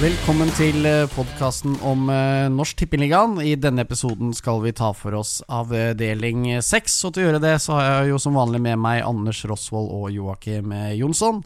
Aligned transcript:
Velkommen 0.00 0.48
til 0.56 0.86
podkasten 1.12 1.74
om 1.84 2.06
eh, 2.08 2.46
Norsk 2.48 2.78
Tippeligaen. 2.80 3.34
I 3.44 3.50
denne 3.60 3.84
episoden 3.84 4.30
skal 4.32 4.62
vi 4.64 4.70
ta 4.72 4.94
for 4.96 5.12
oss 5.18 5.42
avdeling 5.44 6.46
seks. 6.64 6.94
Og 7.04 7.12
til 7.12 7.20
å 7.20 7.26
gjøre 7.26 7.42
det 7.42 7.58
så 7.60 7.74
har 7.76 7.84
jeg 7.84 8.14
jo 8.14 8.20
som 8.24 8.38
vanlig 8.40 8.62
med 8.64 8.80
meg 8.80 9.02
Anders 9.04 9.42
Rosvold 9.44 9.92
og 9.98 10.06
Joakim 10.14 10.72
Jonsson. 10.96 11.42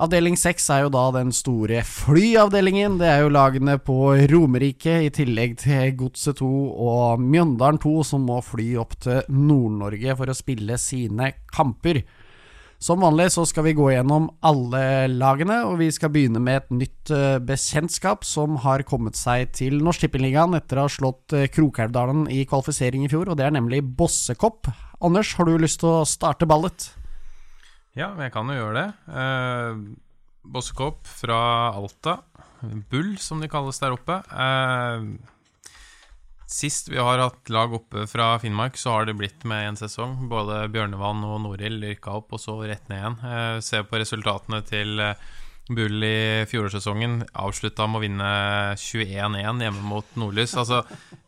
Avdeling 0.00 0.38
seks 0.40 0.70
er 0.72 0.86
jo 0.86 0.94
da 0.94 1.04
den 1.18 1.34
store 1.36 1.82
flyavdelingen. 1.84 2.96
Det 3.02 3.10
er 3.12 3.26
jo 3.26 3.34
lagene 3.36 3.76
på 3.76 3.98
Romerike 4.32 5.02
i 5.04 5.12
tillegg 5.12 5.60
til 5.60 5.92
Godset 6.00 6.40
2 6.40 6.48
og 6.72 7.20
Mjøndalen 7.20 7.82
2 7.82 7.92
som 8.08 8.24
må 8.24 8.40
fly 8.40 8.70
opp 8.80 8.96
til 9.04 9.20
Nord-Norge 9.28 10.16
for 10.16 10.32
å 10.32 10.40
spille 10.40 10.80
sine 10.80 11.34
kamper. 11.52 12.00
Som 12.82 12.98
vanlig 12.98 13.28
så 13.30 13.44
skal 13.46 13.62
vi 13.68 13.76
gå 13.78 13.84
gjennom 13.92 14.24
alle 14.42 15.06
lagene, 15.06 15.60
og 15.68 15.76
vi 15.78 15.86
skal 15.94 16.10
begynne 16.10 16.40
med 16.42 16.64
et 16.64 16.72
nytt 16.74 17.12
uh, 17.14 17.38
bekjentskap 17.38 18.26
som 18.26 18.56
har 18.64 18.82
kommet 18.88 19.14
seg 19.14 19.52
til 19.54 19.76
Norsk 19.86 20.02
Tippeligaen 20.02 20.56
etter 20.58 20.80
å 20.80 20.88
ha 20.88 20.90
slått 20.90 21.30
uh, 21.36 21.44
Krokelvdalen 21.46 22.24
i 22.34 22.40
kvalifisering 22.50 23.04
i 23.06 23.12
fjor, 23.12 23.30
og 23.30 23.38
det 23.38 23.46
er 23.46 23.54
nemlig 23.54 23.84
Bossekopp. 23.86 24.66
Anders, 24.98 25.30
har 25.38 25.46
du 25.46 25.54
lyst 25.62 25.78
til 25.84 25.92
å 25.92 26.08
starte 26.10 26.48
ballet? 26.50 26.88
Ja, 27.94 28.10
jeg 28.18 28.34
kan 28.34 28.50
jo 28.50 28.56
gjøre 28.56 28.74
det. 28.80 29.14
Eh, 29.20 29.80
Bossekopp 30.48 31.06
fra 31.06 31.38
Alta. 31.76 32.18
Bull, 32.62 33.14
som 33.22 33.42
de 33.42 33.50
kalles 33.52 33.78
der 33.82 33.94
oppe. 33.94 34.16
Uh, 34.32 35.12
Sist 36.52 36.90
vi 36.92 36.98
har 37.00 37.20
hatt 37.22 37.48
lag 37.48 37.72
oppe 37.72 38.04
fra 38.10 38.34
Finnmark, 38.42 38.76
så 38.76 38.92
har 38.92 39.06
det 39.08 39.16
blitt 39.16 39.46
med 39.48 39.70
en 39.70 39.78
sesong. 39.78 40.26
Både 40.28 40.66
Bjørnevann 40.72 41.22
og 41.24 41.38
Norild 41.46 41.80
rykka 41.86 42.18
opp, 42.18 42.34
og 42.36 42.42
så 42.42 42.58
rett 42.60 42.90
ned 42.92 42.98
igjen. 42.98 43.16
Eh, 43.24 43.60
se 43.64 43.80
på 43.88 44.00
resultatene 44.02 44.60
til 44.68 45.00
eh, 45.00 45.22
Bull 45.72 46.04
i 46.04 46.44
fjorårssesongen. 46.50 47.22
Avslutta 47.40 47.86
med 47.88 48.00
å 48.00 48.02
vinne 48.02 48.32
21-1 48.76 49.64
hjemme 49.64 49.86
mot 49.86 50.18
Nordlys. 50.20 50.52
Altså 50.60 50.82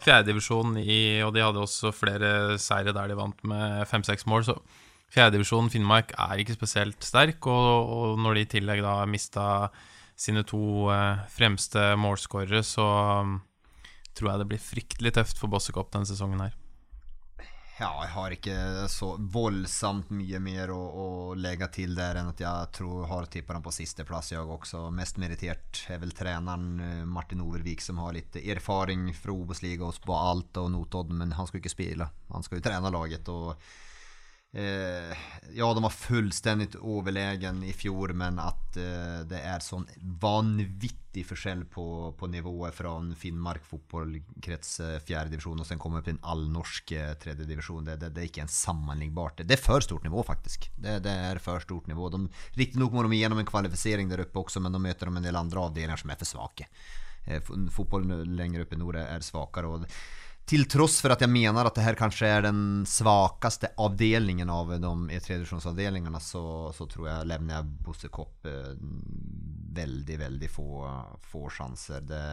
fjerdedivisjon 0.05 0.77
i 0.83 1.23
Og 1.25 1.33
de 1.33 1.45
hadde 1.47 1.63
også 1.63 1.95
flere 1.95 2.59
seire 2.61 2.93
der 2.93 3.09
de 3.09 3.17
vant 3.17 3.41
med 3.48 3.89
fem-seks 3.89 4.29
mål. 4.29 4.45
Så 4.51 4.59
fjerdedivisjon 5.15 5.73
Finnmark 5.73 6.13
er 6.19 6.43
ikke 6.43 6.59
spesielt 6.59 7.01
sterk, 7.07 7.48
og, 7.48 7.95
og 7.97 8.20
når 8.20 8.37
de 8.37 8.45
i 8.45 8.53
tillegg 8.59 8.85
da 8.85 8.98
mista 9.09 9.48
sine 10.20 10.45
to 10.45 10.91
eh, 10.93 11.25
fremste 11.33 11.95
målskårere, 11.97 12.61
så 12.67 12.91
tror 14.15 14.33
jeg 14.33 14.43
det 14.43 14.51
blir 14.53 14.62
fryktelig 14.62 15.15
tøft 15.17 15.41
for 15.41 15.53
Bossekopp 15.53 15.93
denne 15.95 16.09
sesongen 16.09 16.43
her. 16.45 16.55
Ja, 17.75 17.89
jeg 18.05 18.11
har 18.15 18.34
ikke 18.37 18.57
så 18.87 19.09
voldsomt 19.19 20.12
mye 20.15 20.39
mer 20.39 20.70
å, 20.70 20.79
å 20.79 21.07
legge 21.34 21.67
til 21.75 21.97
der 21.98 22.20
enn 22.20 22.29
at 22.31 22.39
jeg 22.39 22.69
tror 22.77 23.09
har 23.11 23.27
tippa 23.27 23.57
dem 23.57 23.65
på 23.65 23.73
sisteplass, 23.75 24.31
jeg 24.31 24.47
også. 24.47 24.85
Mest 24.95 25.19
meritert 25.19 25.81
er 25.91 25.98
vel 25.98 26.15
treneren 26.15 26.69
eh, 26.79 27.01
Martin 27.03 27.42
Overvik, 27.42 27.83
som 27.83 27.98
har 27.98 28.15
litt 28.15 28.39
erfaring 28.39 29.09
fra 29.19 29.35
Obos-liga 29.35 29.91
på 30.07 30.15
Alt 30.15 30.62
og 30.62 30.70
Notodden, 30.70 31.19
men 31.19 31.35
han 31.35 31.51
skal 31.51 31.59
ikke 31.59 31.75
spille. 31.75 32.07
Han 32.31 32.47
skal 32.47 32.61
jo 32.61 32.67
trene 32.69 32.95
laget. 32.95 33.33
og 33.35 33.59
Eh, 34.57 35.17
ja, 35.53 35.75
de 35.75 35.83
var 35.83 35.91
fullstendig 35.91 36.77
overlegen 36.79 37.65
i 37.67 37.73
fjor, 37.75 38.13
men 38.15 38.39
at 38.39 38.77
eh, 38.79 39.25
det 39.27 39.41
er 39.43 39.65
sånn 39.65 39.83
vanvittig 40.23 41.25
forskjell 41.27 41.65
på, 41.71 41.87
på 42.15 42.29
nivået 42.31 42.77
fra 42.77 42.93
Finnmark 43.19 43.67
fotballkrets 43.67 44.77
fjerde 44.79 45.03
fjerdedivisjon 45.09 45.65
og 45.65 45.67
sen 45.67 45.83
kommer 45.83 45.99
opp 45.99 46.07
til 46.07 46.15
en 46.15 46.23
allnorsk 46.37 46.87
tredje 46.87 47.19
tredjedivisjon. 47.27 47.91
Det, 47.91 47.99
det, 47.99 48.13
det, 48.15 48.23
er 48.23 48.31
ikke 48.31 48.47
en 48.47 48.55
sammenlignbart. 48.55 49.43
Det 49.43 49.59
er 49.59 49.65
for 49.67 49.83
stort 49.83 50.07
nivå, 50.07 50.23
faktisk. 50.27 50.71
Det, 50.77 51.01
det 51.03 51.19
er 51.33 51.43
for 51.43 51.63
stort 51.65 51.91
nivå. 51.91 52.13
Riktignok 52.55 52.95
må 52.95 53.03
de 53.09 53.19
gjennom 53.19 53.43
en 53.43 53.51
kvalifisering 53.51 54.11
der 54.11 54.23
oppe 54.23 54.45
også, 54.45 54.63
men 54.63 54.75
de 54.75 54.87
møter 54.87 55.11
de 55.11 55.19
en 55.19 55.27
del 55.33 55.43
andre 55.43 55.67
avdelinger 55.67 55.98
som 55.98 56.14
er 56.14 56.23
for 56.23 56.31
svake. 56.31 56.70
Eh, 57.27 57.43
fotballen 57.75 58.37
lenger 58.39 58.63
oppe 58.63 58.79
i 58.79 58.85
nord 58.87 59.03
er 59.03 59.27
svakere. 59.27 59.75
og 59.75 59.91
til 60.45 60.67
tross 60.69 60.99
for 61.01 61.15
at 61.15 61.23
jeg 61.25 61.33
mener 61.33 61.65
at 61.65 61.77
det 61.77 61.87
her 61.87 61.97
kanskje 61.99 62.29
er 62.29 62.45
den 62.45 62.85
svakeste 62.89 63.73
avdelingen 63.81 64.51
av 64.53 64.75
de 64.75 64.81
tredjedivisjonsavdelingene, 65.25 66.21
så, 66.21 66.45
så 66.77 66.87
tror 66.91 67.09
jeg 67.09 67.31
Levnia 67.31 67.63
Bossekopp 67.65 68.49
eh, 68.51 68.75
veldig, 69.75 70.19
veldig 70.21 70.51
få, 70.53 70.69
få 71.33 71.49
sjanser. 71.51 72.05
Det 72.07 72.25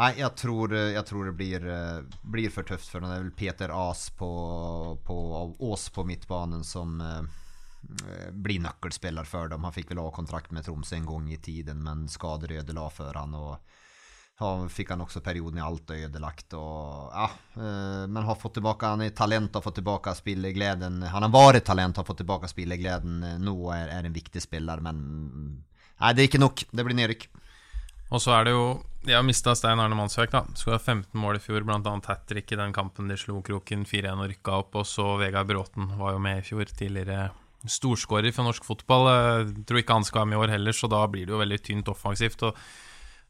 Nei, 0.00 0.14
jeg 0.16 0.32
tror, 0.38 0.72
jeg 0.72 1.02
tror 1.04 1.26
det 1.28 1.32
blir, 1.36 1.64
blir, 2.22 2.52
for 2.54 2.64
tøft 2.64 2.88
for 2.88 3.02
ham. 3.02 3.10
Det 3.10 3.16
er 3.18 3.24
vel 3.24 3.34
Peter 3.36 3.72
Aas 3.74 4.06
på, 4.16 4.30
på, 5.04 5.16
Aas 5.58 5.88
på 5.92 6.04
midtbanen 6.08 6.62
som 6.64 6.94
eh, 7.04 7.26
blir 8.32 8.62
nøkkelspiller 8.64 9.28
for 9.28 9.50
dem. 9.50 9.66
Han 9.66 9.74
fikk 9.74 9.92
vel 9.92 10.00
A-kontrakt 10.04 10.54
med 10.56 10.64
Tromsø 10.64 10.96
en 10.96 11.08
gang 11.10 11.28
i 11.32 11.40
tiden, 11.42 11.82
men 11.84 12.06
skader 12.08 12.60
ødela 12.60 12.86
for 12.94 13.18
han 13.18 13.36
og 13.36 13.58
fikk 14.72 14.94
han 14.94 15.02
også 15.04 15.22
perioden 15.24 15.60
i 15.60 15.64
Alta 15.64 15.96
ødelagt. 15.96 16.54
Og, 16.58 17.10
ja, 17.12 17.26
eh, 17.56 18.06
men 18.08 18.26
har 18.26 18.38
fått 18.40 18.56
tilbake, 18.58 18.92
han 18.94 19.04
er 19.04 19.14
talent, 19.16 19.54
har 19.54 19.64
fått 19.64 19.78
tilbake 19.80 20.14
spillegleden. 20.16 21.02
Han 21.12 21.26
har 21.26 21.34
vært 21.34 21.66
talent, 21.68 22.00
har 22.00 22.08
fått 22.08 22.22
tilbake 22.22 22.50
spillegleden. 22.50 23.20
Nå 23.44 23.56
er, 23.76 23.92
er 23.98 24.08
en 24.08 24.16
viktig 24.16 24.42
spiller, 24.42 24.80
men 24.84 25.02
nei, 26.00 26.12
det 26.14 26.24
er 26.24 26.30
ikke 26.30 26.42
nok. 26.42 26.64
Det 26.72 26.86
blir 26.86 26.98
nedrykk. 26.98 27.28
Og 28.10 28.22
så 28.22 28.32
er 28.34 28.48
det 28.48 28.54
jo 28.56 28.64
De 29.06 29.14
har 29.14 29.22
mista 29.24 29.54
Stein 29.56 29.80
Arne 29.80 29.96
Mannsverk, 29.96 30.32
da. 30.34 30.42
Skulle 30.58 30.76
ha 30.76 30.82
15 30.82 31.16
mål 31.16 31.38
i 31.38 31.44
fjor, 31.44 31.64
bl.a. 31.64 31.80
hat 32.04 32.26
trick 32.28 32.52
i 32.52 32.58
den 32.58 32.74
kampen 32.76 33.08
de 33.08 33.16
slo 33.16 33.38
Kroken 33.40 33.86
4-1 33.88 34.10
og 34.12 34.26
rykka 34.28 34.58
opp. 34.60 34.76
Og 34.76 34.84
så 34.88 35.06
Vegard 35.22 35.48
Bråten 35.48 35.94
var 35.96 36.16
jo 36.16 36.20
med 36.20 36.42
i 36.42 36.44
fjor, 36.44 36.68
tidligere 36.68 37.30
storskårer 37.64 38.32
for 38.32 38.48
norsk 38.48 38.66
fotball. 38.66 39.08
Jeg 39.08 39.64
tror 39.68 39.80
ikke 39.80 39.96
han 39.96 40.06
skal 40.08 40.22
være 40.22 40.30
med 40.32 40.38
i 40.38 40.42
år 40.44 40.54
heller, 40.56 40.76
så 40.76 40.88
da 40.92 41.00
blir 41.08 41.28
det 41.28 41.34
jo 41.34 41.40
veldig 41.40 41.60
tynt 41.64 41.90
offensivt. 41.92 42.44
Og 42.48 42.60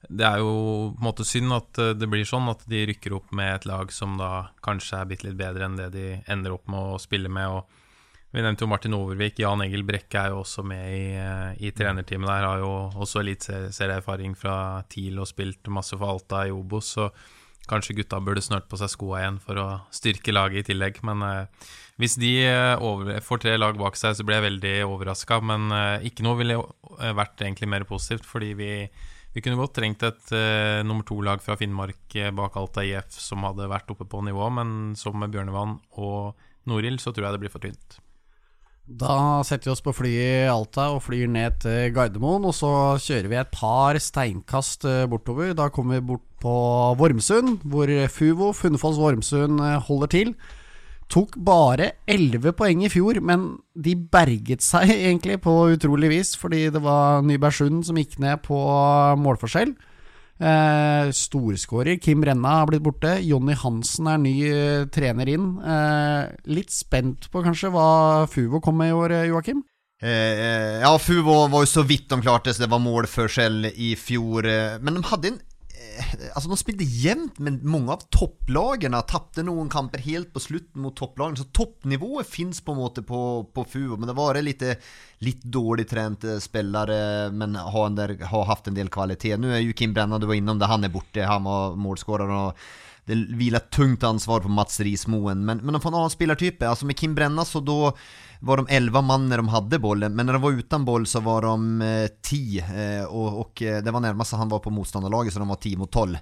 det 0.08 0.24
er 0.24 0.40
jo 0.40 0.52
på 0.94 1.02
en 1.02 1.08
måte 1.10 1.26
synd 1.28 1.52
at 1.52 1.80
eh, 1.82 1.92
det 1.98 2.08
blir 2.10 2.24
sånn 2.28 2.48
at 2.52 2.64
de 2.70 2.86
rykker 2.88 3.14
opp 3.18 3.34
med 3.36 3.52
et 3.54 3.68
lag 3.68 3.92
som 3.92 4.16
da 4.20 4.50
kanskje 4.64 5.02
er 5.02 5.10
bitte 5.10 5.28
litt 5.28 5.38
bedre 5.40 5.66
enn 5.66 5.76
det 5.78 5.90
de 5.94 6.06
ender 6.32 6.56
opp 6.56 6.70
med 6.72 6.94
å 6.94 7.00
spille 7.02 7.28
med. 7.32 7.48
og 7.48 8.30
Vi 8.32 8.44
nevnte 8.44 8.64
jo 8.64 8.70
Martin 8.70 8.96
Overvik. 8.96 9.42
Jan 9.42 9.64
Egil 9.66 9.84
Brekke 9.84 10.22
er 10.22 10.32
jo 10.32 10.40
også 10.44 10.64
med 10.64 10.86
i, 10.94 11.04
eh, 11.20 11.66
i 11.66 11.74
trenerteamet 11.76 12.32
der. 12.32 12.48
Har 12.48 12.64
jo 12.64 12.72
også 12.96 13.20
eliteserieerfaring 13.24 14.38
fra 14.38 14.56
TIL 14.88 15.20
og 15.20 15.28
spilt 15.28 15.68
masse 15.68 15.98
for 15.98 16.14
Alta 16.14 16.46
i 16.48 16.54
Obos. 16.54 16.96
Så 16.96 17.10
kanskje 17.70 18.00
gutta 18.00 18.20
burde 18.24 18.42
snørt 18.42 18.68
på 18.70 18.78
seg 18.80 18.90
skoa 18.92 19.20
igjen 19.20 19.38
for 19.42 19.60
å 19.60 19.68
styrke 19.94 20.34
laget 20.34 20.64
i 20.64 20.72
tillegg. 20.72 21.02
Men 21.06 21.22
eh, 21.26 21.70
hvis 22.00 22.16
de 22.20 22.32
eh, 22.48 22.74
over, 22.80 23.20
får 23.24 23.44
tre 23.44 23.56
lag 23.60 23.78
bak 23.78 23.98
seg, 24.00 24.16
så 24.16 24.26
blir 24.26 24.40
jeg 24.40 24.48
veldig 24.48 24.74
overraska. 24.88 25.40
Men 25.44 25.70
eh, 25.76 26.08
ikke 26.10 26.26
noe 26.26 26.40
ville 26.40 26.60
vært 27.20 27.44
egentlig 27.44 27.70
mer 27.70 27.86
positivt, 27.88 28.28
fordi 28.28 28.54
vi 28.58 28.72
vi 29.34 29.42
kunne 29.44 29.60
godt 29.60 29.76
trengt 29.78 30.02
et 30.06 30.32
uh, 30.34 30.82
nummer 30.86 31.06
to-lag 31.06 31.42
fra 31.44 31.54
Finnmark 31.58 32.16
eh, 32.18 32.32
bak 32.34 32.56
Alta 32.58 32.82
IF 32.86 33.14
som 33.14 33.44
hadde 33.46 33.68
vært 33.70 33.90
oppe 33.92 34.06
på 34.10 34.22
nivå, 34.26 34.48
men 34.56 34.94
som 34.98 35.18
med 35.20 35.30
Bjørnevann 35.34 35.78
og 36.02 36.38
Norild 36.70 36.98
så 37.02 37.14
tror 37.14 37.28
jeg 37.28 37.36
det 37.36 37.42
blir 37.44 37.52
for 37.52 37.62
tynt. 37.62 38.00
Da 38.90 39.44
setter 39.46 39.68
vi 39.68 39.74
oss 39.76 39.84
på 39.86 39.94
flyet 39.94 40.48
i 40.48 40.50
Alta 40.50 40.88
og 40.96 41.04
flyr 41.04 41.30
ned 41.30 41.60
til 41.62 41.92
Gardermoen. 41.94 42.48
Og 42.48 42.56
så 42.58 42.70
kjører 42.98 43.28
vi 43.30 43.38
et 43.38 43.52
par 43.54 43.94
steinkast 44.02 44.86
eh, 44.90 45.06
bortover. 45.10 45.52
Da 45.54 45.68
kommer 45.70 46.00
vi 46.00 46.08
bort 46.10 46.26
på 46.42 46.54
Vormsund, 46.98 47.62
hvor 47.70 47.92
Fuvo, 48.10 48.50
Funnefoss 48.56 48.98
Vormsund, 48.98 49.62
holder 49.86 50.10
til. 50.10 50.34
Tok 51.10 51.34
bare 51.42 51.88
11 52.06 52.52
poeng 52.54 52.84
i 52.86 52.90
fjor, 52.92 53.18
men 53.26 53.56
de 53.74 53.96
berget 53.98 54.62
seg 54.62 54.92
egentlig 54.94 55.40
på 55.42 55.54
utrolig 55.74 56.12
vis, 56.12 56.36
fordi 56.38 56.68
det 56.70 56.82
var 56.84 57.24
Nybergsund 57.26 57.82
som 57.88 57.98
gikk 57.98 58.20
ned 58.22 58.44
på 58.46 58.58
målforskjell. 59.18 59.74
Eh, 60.40 61.10
storskårer 61.12 61.98
Kim 62.00 62.22
Renna 62.24 62.60
har 62.62 62.70
blitt 62.70 62.84
borte. 62.86 63.18
Jonny 63.26 63.52
Hansen 63.60 64.06
er 64.08 64.22
ny 64.22 64.32
eh, 64.48 64.86
trener 64.88 65.28
inn. 65.28 65.50
Eh, 65.60 66.30
litt 66.54 66.72
spent 66.72 67.28
på 67.32 67.42
kanskje 67.44 67.72
hva 67.74 68.28
Fuvo 68.30 68.62
kom 68.64 68.78
med 68.80 68.94
i 68.94 68.96
år, 68.96 69.16
eh, 69.18 69.26
Joakim? 69.28 69.60
Eh, 70.00 70.08
eh, 70.08 70.78
ja, 70.80 70.94
Fuvo 70.96 71.42
var 71.52 71.66
jo 71.66 71.68
så 71.74 71.84
vidt 71.84 72.08
de 72.08 72.22
klarte, 72.22 72.54
så 72.54 72.64
det 72.64 72.70
var 72.72 72.80
målforskjell 72.80 73.68
i 73.74 73.92
fjor. 74.00 74.48
Men 74.80 74.96
de 74.96 75.04
hadde 75.10 75.34
en 75.34 75.42
Altså 76.34 76.50
De 76.50 76.56
spilte 76.58 76.84
jevnt, 76.84 77.38
men 77.40 77.58
mange 77.64 77.94
av 77.94 78.02
topplagene 78.12 79.00
tapte 79.08 79.44
noen 79.46 79.70
kamper 79.72 80.02
helt 80.04 80.32
på 80.34 80.42
slutten 80.42 80.82
mot 80.84 80.96
topplagene. 80.96 81.40
Så 81.40 81.48
toppnivået 81.56 82.28
fins 82.28 82.60
på 82.64 82.74
en 82.74 82.80
måte 82.82 83.04
på, 83.06 83.20
på 83.54 83.64
FUO, 83.64 83.96
men 83.96 84.10
det 84.10 84.16
vært 84.18 84.44
litt, 84.44 84.64
litt 85.24 85.42
dårlig 85.44 85.88
trente 85.90 86.36
spillere, 86.42 87.30
men 87.32 87.56
har, 87.56 88.14
har 88.32 88.46
hatt 88.50 88.70
en 88.70 88.76
del 88.76 88.92
kvalitet. 88.92 89.38
Nå 89.40 89.54
er 89.54 89.64
jo 89.64 89.76
Kim 89.76 89.96
Brenna, 89.96 90.20
du 90.20 90.28
var 90.28 90.38
innom 90.38 90.60
det, 90.60 90.70
han 90.70 90.84
er 90.84 90.94
borte. 90.94 91.24
Han 91.26 91.48
var 91.48 91.78
målskårer. 91.80 92.54
det 93.08 93.20
hviler 93.40 93.64
tungt 93.72 94.04
ansvar 94.04 94.44
på 94.44 94.52
Mats 94.52 94.80
Rismoen. 94.84 95.46
Men, 95.46 95.64
men 95.64 95.76
de 95.76 95.80
får 95.82 95.94
en 95.94 96.02
annen 96.02 96.16
spillertype. 96.16 96.68
Altså 96.68 96.88
med 96.88 96.98
Kim 97.00 97.16
Brenna 97.16 97.46
så 97.48 97.64
da 97.64 97.94
var 98.40 98.56
de 98.56 98.66
11 98.68 99.00
mann 99.00 99.28
när 99.28 99.36
de 99.36 99.48
hade 99.48 99.78
bollen, 99.78 100.16
men 100.16 100.26
när 100.26 100.32
de 100.32 100.42
var 100.42 100.50
utan 100.50 100.84
boll 100.84 101.06
så 101.06 101.20
var 101.20 101.42
de 101.42 101.80
ti, 102.22 102.40
10 102.40 103.00
eh, 103.00 103.04
och, 103.04 103.62
eh, 103.62 103.82
det 103.82 103.90
var 103.90 104.00
närmast 104.00 104.32
han 104.32 104.48
var 104.48 104.58
på 104.58 104.70
motståndarlaget 104.70 105.32
så 105.32 105.38
de 105.38 105.48
var 105.48 105.56
10 105.56 105.76
mot 105.76 105.90
12. 105.90 106.16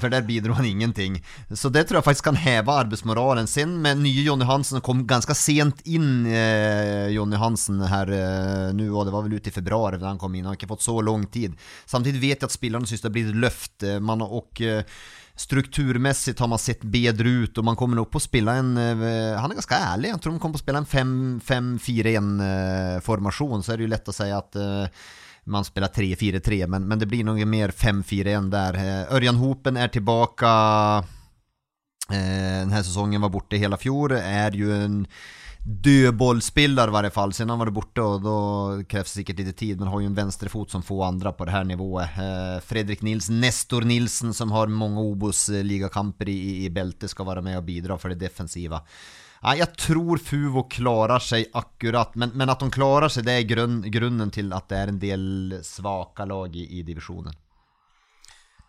For 0.00 0.08
där 0.08 0.22
bidrog 0.22 0.56
han 0.56 0.64
ingenting. 0.64 1.24
Så 1.50 1.68
det 1.68 1.84
tror 1.84 1.96
jag 1.96 2.04
faktiskt 2.04 2.24
kan 2.24 2.36
häva 2.36 2.72
arbetsmoralen. 2.72 3.46
Sen 3.46 3.82
med 3.82 3.98
nye 3.98 4.22
Jonny 4.22 4.44
Hansen 4.44 4.80
kom 4.80 5.06
ganska 5.06 5.34
sent 5.34 5.80
in 5.86 6.26
eh, 6.26 7.06
Jonny 7.06 7.36
Hansen 7.36 7.80
eh, 7.80 8.74
nu 8.74 8.92
och 8.92 9.04
det 9.04 9.10
var 9.10 9.22
väl 9.22 9.32
ute 9.32 9.48
i 9.48 9.52
februari 9.52 9.98
när 9.98 10.06
han 10.06 10.18
kom 10.18 10.34
in, 10.34 10.44
han 10.44 10.46
har 10.46 10.54
inte 10.54 10.66
fått 10.66 10.82
så 10.82 11.00
lång 11.00 11.26
tid. 11.26 11.52
Samtidigt 11.86 12.22
vet 12.22 12.42
jag 12.42 12.46
att 12.46 12.52
spelarna 12.52 12.86
syns 12.86 13.00
det 13.00 13.10
blir 13.10 13.28
ett 13.28 13.36
löft, 13.36 13.82
man, 14.00 14.22
och 14.22 14.62
strukturmässigt 15.36 16.38
har 16.38 16.48
man 16.48 16.58
sett 16.62 16.82
bedre 16.82 17.28
ut 17.28 17.58
og 17.58 17.66
man 17.66 17.76
kommer 17.76 17.98
nok 17.98 18.12
på 18.14 18.20
å 18.20 18.22
spille 18.22 18.54
en, 18.54 18.76
eh, 18.78 19.34
han 19.34 19.50
er 19.50 19.58
ganske 19.58 19.80
ærlig. 19.80 20.12
Jeg 20.12 20.22
tror 20.22 20.32
de 20.32 20.42
kommer 20.42 20.58
på 20.58 20.62
å 20.62 20.64
spille 20.64 20.82
en 20.84 21.40
5-4-1 21.42 23.02
formation 23.02 23.62
så 23.62 23.72
er 23.72 23.80
det 23.80 23.88
jo 23.88 23.92
lett 23.94 24.10
å 24.10 24.14
si 24.14 24.30
att 24.30 24.56
eh, 24.56 25.02
man 25.44 25.66
spiller 25.66 25.88
3-4-3 25.88 26.66
men, 26.70 26.86
men 26.88 26.98
det 26.98 27.10
blir 27.10 27.26
noe 27.26 27.44
mer 27.44 27.74
5-4-1 27.74 28.50
der. 28.54 28.78
Ørjan 29.12 29.42
Hopen 29.42 29.76
er 29.76 29.90
tilbake. 29.92 30.52
Denne 32.08 32.80
sesongen 32.84 33.20
var 33.20 33.32
borte 33.32 33.60
hele 33.60 33.76
fjor. 33.80 34.14
Er 34.16 34.56
jo 34.56 34.70
en 34.72 35.02
dödbollspelare 35.64 36.88
i 36.88 36.92
varje 36.92 37.10
fall. 37.10 37.32
Sen 37.32 37.50
han 37.50 37.58
var 37.58 37.70
borta 37.70 38.02
och 38.02 38.20
då 38.20 38.82
krävs 38.88 39.12
det 39.12 39.20
säkert 39.20 39.38
lite 39.38 39.52
tid, 39.52 39.78
men 39.78 39.88
har 39.88 40.00
ju 40.00 40.06
en 40.06 40.14
vänsterfot 40.14 40.70
som 40.70 40.82
få 40.82 41.02
andra 41.02 41.32
på 41.32 41.44
det 41.44 41.50
här 41.50 41.64
nivået. 41.64 42.08
Eh, 42.18 42.60
Fredrik 42.60 43.02
Nils, 43.02 43.28
Nestor 43.28 43.82
Nilsen 43.82 44.34
som 44.34 44.52
har 44.52 44.66
många 44.66 45.00
Obos 45.00 45.48
ligakamper 45.48 46.28
i, 46.28 46.64
i 46.64 46.70
bälte 46.70 47.08
ska 47.08 47.24
vara 47.24 47.40
med 47.40 47.56
och 47.56 47.64
bidra 47.64 47.98
för 47.98 48.08
det 48.08 48.14
defensiva. 48.14 48.82
Ja, 49.42 49.56
jag 49.56 49.76
tror 49.76 50.18
Fuvo 50.18 50.62
klarar 50.62 51.18
sig 51.18 51.50
akkurat, 51.52 52.14
men, 52.14 52.30
men 52.34 52.50
att 52.50 52.60
de 52.60 52.70
klarar 52.70 53.08
sig 53.08 53.22
det 53.22 53.32
är 53.32 53.42
grunnen 53.88 54.30
till 54.30 54.52
att 54.52 54.68
det 54.68 54.76
är 54.76 54.88
en 54.88 54.98
del 54.98 55.60
svaka 55.62 56.24
lag 56.24 56.56
i, 56.56 56.78
i 56.78 56.82
divisjonen. 56.82 57.34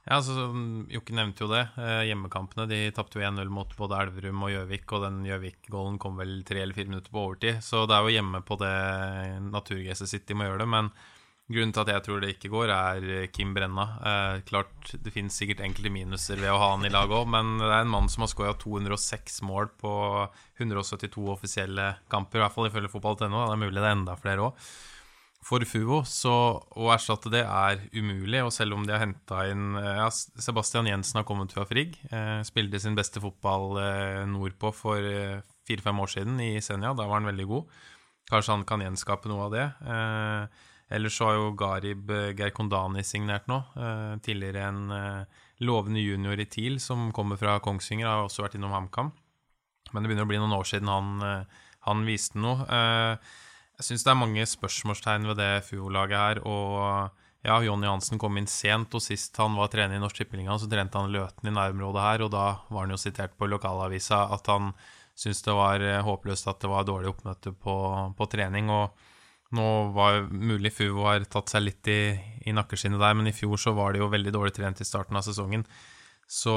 Ja, 0.06 0.19
altså, 0.19 0.52
Jokke 0.94 1.16
nevnte 1.18 1.42
jo 1.42 1.50
det. 1.50 1.63
Eh, 1.81 2.04
hjemmekampene 2.12 2.68
de 2.69 2.78
tapte 2.94 3.18
jo 3.18 3.25
1-0 3.25 3.50
mot 3.50 3.72
både 3.74 4.04
Elverum 4.04 4.44
og 4.46 4.52
Gjøvik. 4.54 4.86
Og 4.94 5.02
den 5.07 5.24
Gjøvik-gålen 5.25 5.98
kom 6.02 6.22
vel 6.22 6.38
tre 6.46 6.62
eller 6.62 6.78
fire 6.78 6.92
minutter 6.92 7.10
på 7.10 7.24
overtid. 7.24 7.57
Så 7.66 7.88
det 7.90 7.98
er 7.98 8.06
jo 8.06 8.13
hjemme 8.13 8.44
på 8.46 8.60
det 8.62 8.75
naturgresset 9.50 10.12
sitt 10.12 10.28
de 10.30 10.38
må 10.38 10.46
gjøre 10.46 10.62
det. 10.62 10.69
Men 10.75 10.92
grunnen 11.50 11.74
til 11.74 11.86
at 11.88 11.92
jeg 11.96 12.06
tror 12.06 12.22
det 12.22 12.31
ikke 12.36 12.54
går, 12.54 12.75
er 12.75 13.28
Kim 13.34 13.57
Brenna. 13.57 13.88
Eh, 14.12 14.46
klart 14.46 14.94
det 14.94 15.13
finnes 15.16 15.42
sikkert 15.42 15.66
enkelte 15.66 15.98
minuser 15.98 16.38
ved 16.38 16.54
å 16.54 16.62
ha 16.62 16.72
han 16.75 16.86
i 16.86 16.94
laget 16.94 17.18
òg, 17.24 17.25
men 17.34 17.56
det 17.63 17.72
er 17.72 17.80
en 17.81 17.94
mann 17.98 18.10
som 18.13 18.28
har 18.28 18.34
skåra 18.36 18.54
206 18.62 19.42
mål 19.50 19.74
på 19.81 19.96
172 20.62 21.31
offisielle 21.34 21.96
kamper. 22.13 22.44
I 22.44 22.46
hvert 22.46 22.60
fall 22.60 22.69
ifølge 22.69 22.94
fotball.no. 22.94 23.48
Det 23.48 23.56
er 23.58 23.63
mulig 23.66 23.81
det 23.81 23.90
er 23.90 23.98
enda 23.98 24.22
flere 24.22 24.51
òg 24.51 24.68
for 25.46 25.62
Fuvo, 25.70 26.00
så 26.10 26.34
å 26.58 26.88
erstatte 26.94 27.30
det 27.34 27.44
er 27.46 27.84
umulig. 27.94 28.42
Og 28.42 28.54
selv 28.54 28.78
om 28.78 28.86
de 28.86 28.96
har 28.96 29.04
henta 29.04 29.44
inn 29.52 29.78
eh, 29.78 30.00
ja, 30.00 30.08
Sebastian 30.12 30.90
Jensen 30.90 31.22
har 31.22 31.28
kommet 31.30 31.54
fra 31.54 31.68
Frigg. 31.70 32.00
Eh, 32.10 32.40
spilte 32.48 32.82
sin 32.82 32.98
beste 32.98 33.22
fotball 33.22 33.78
eh, 33.82 34.24
nordpå 34.30 34.74
for 34.74 35.06
eh, 35.06 35.44
fire-fem 35.70 36.02
år 36.02 36.14
siden 36.16 36.42
i 36.42 36.56
Senja. 36.66 36.96
Da 36.98 37.06
var 37.06 37.20
han 37.20 37.30
veldig 37.30 37.48
god. 37.52 37.76
Kanskje 38.32 38.56
han 38.56 38.66
kan 38.66 38.82
gjenskape 38.88 39.30
noe 39.30 39.46
av 39.46 39.54
det. 39.54 39.68
Eh, 39.86 40.66
ellers 40.98 41.20
så 41.20 41.30
har 41.30 41.38
jo 41.38 41.54
Garib 41.62 42.10
eh, 42.10 42.32
Gerkondani 42.38 43.06
signert 43.06 43.46
nå. 43.52 43.62
Eh, 43.78 44.18
tidligere 44.26 44.66
en 44.72 44.84
lovende 45.62 46.02
junior 46.02 46.42
i 46.42 46.50
TIL 46.50 46.82
som 46.84 47.12
kommer 47.16 47.38
fra 47.40 47.60
Kongsvinger, 47.64 48.10
har 48.10 48.26
også 48.26 48.48
vært 48.48 48.58
innom 48.58 48.74
HamKam. 48.74 49.14
Men 49.94 50.02
det 50.02 50.10
begynner 50.10 50.26
å 50.26 50.34
bli 50.34 50.42
noen 50.42 50.58
år 50.58 50.66
siden 50.68 50.90
han, 50.90 51.46
han 51.86 52.08
viste 52.10 52.42
noe. 52.42 52.66
Eh, 52.66 53.36
jeg 53.75 53.88
syns 53.89 54.06
det 54.06 54.12
er 54.12 54.19
mange 54.19 54.48
spørsmålstegn 54.48 55.27
ved 55.30 55.39
det 55.42 55.51
FUO-laget 55.68 56.19
her. 56.19 56.42
Og 56.48 56.75
ja, 57.45 57.57
Jonny 57.62 57.88
Hansen 57.89 58.19
kom 58.22 58.38
inn 58.39 58.50
sent, 58.50 58.94
og 58.95 59.04
sist 59.04 59.36
han 59.42 59.57
var 59.60 59.72
trener 59.74 59.98
i 59.98 60.01
Norsk 60.01 60.22
Tippeligaen, 60.22 60.60
så 60.62 60.69
trente 60.72 60.98
han 60.98 61.12
Løten 61.13 61.50
i 61.50 61.54
nærområdet 61.54 62.06
her, 62.06 62.24
og 62.25 62.31
da 62.33 62.45
var 62.69 62.86
han 62.86 62.95
jo 62.95 63.01
sitert 63.01 63.36
på 63.38 63.50
lokalavisa 63.51 64.25
at 64.33 64.48
han 64.50 64.72
syntes 65.16 65.44
det 65.45 65.56
var 65.56 65.83
eh, 65.83 66.01
håpløst 66.04 66.50
at 66.51 66.63
det 66.63 66.72
var 66.72 66.88
dårlig 66.88 67.12
oppmøte 67.13 67.54
på, 67.54 67.75
på 68.18 68.30
trening. 68.31 68.72
og 68.74 68.95
nå 69.56 69.68
var 69.95 70.25
mulig 70.33 70.74
FUO 70.74 71.06
har 71.06 71.24
tatt 71.31 71.54
seg 71.54 71.63
litt 71.63 71.88
i, 71.88 72.16
i 72.50 72.56
nakkeskinnet 72.56 73.00
der, 73.00 73.13
men 73.16 73.30
i 73.30 73.36
fjor 73.36 73.62
så 73.62 73.75
var 73.77 73.94
det 73.94 74.01
jo 74.01 74.10
veldig 74.12 74.33
dårlig 74.33 74.56
trent 74.57 74.81
i 74.81 74.88
starten 74.88 75.16
av 75.16 75.24
sesongen. 75.27 75.63
Så 76.25 76.56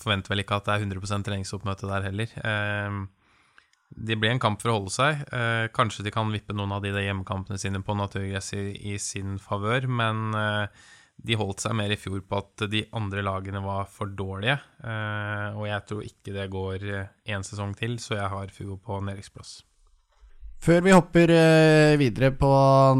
forventer 0.00 0.32
vel 0.32 0.42
ikke 0.42 0.56
at 0.56 0.66
det 0.66 0.78
er 0.78 0.86
100% 0.88 1.28
treningsoppmøte 1.28 1.90
der 1.90 2.08
heller. 2.08 2.32
Eh, 2.40 3.00
det 3.90 4.16
blir 4.16 4.30
en 4.30 4.42
kamp 4.42 4.62
for 4.62 4.70
å 4.70 4.78
holde 4.78 4.94
seg. 4.94 5.24
Eh, 5.34 5.66
kanskje 5.74 6.06
de 6.06 6.12
kan 6.14 6.30
vippe 6.30 6.54
noen 6.56 6.76
av 6.76 6.84
de 6.84 6.92
hjemmekampene 6.94 7.58
sine 7.58 7.82
på 7.82 7.96
naturgress 7.98 8.52
i, 8.54 8.64
i, 8.92 8.96
sin 9.02 9.38
favør, 9.42 9.88
men 9.90 10.36
eh, 10.38 10.84
de 11.20 11.36
holdt 11.36 11.64
seg 11.64 11.74
mer 11.76 11.92
i 11.92 11.98
fjor 12.00 12.22
på 12.24 12.38
at 12.38 12.66
de 12.72 12.84
andre 12.96 13.24
lagene 13.26 13.62
var 13.64 13.90
for 13.90 14.12
dårlige. 14.14 14.60
Eh, 14.84 15.58
og 15.58 15.66
jeg 15.68 15.86
tror 15.88 16.06
ikke 16.06 16.36
det 16.36 16.46
går 16.54 16.86
én 17.34 17.46
sesong 17.46 17.74
til, 17.78 17.98
så 18.02 18.16
jeg 18.16 18.30
har 18.36 18.54
Fugo 18.54 18.78
på 18.78 19.02
nedrykksplass. 19.04 19.58
Før 20.60 20.82
vi 20.84 20.92
hopper 20.92 21.30
eh, 21.32 21.94
videre 21.96 22.28
på 22.36 22.48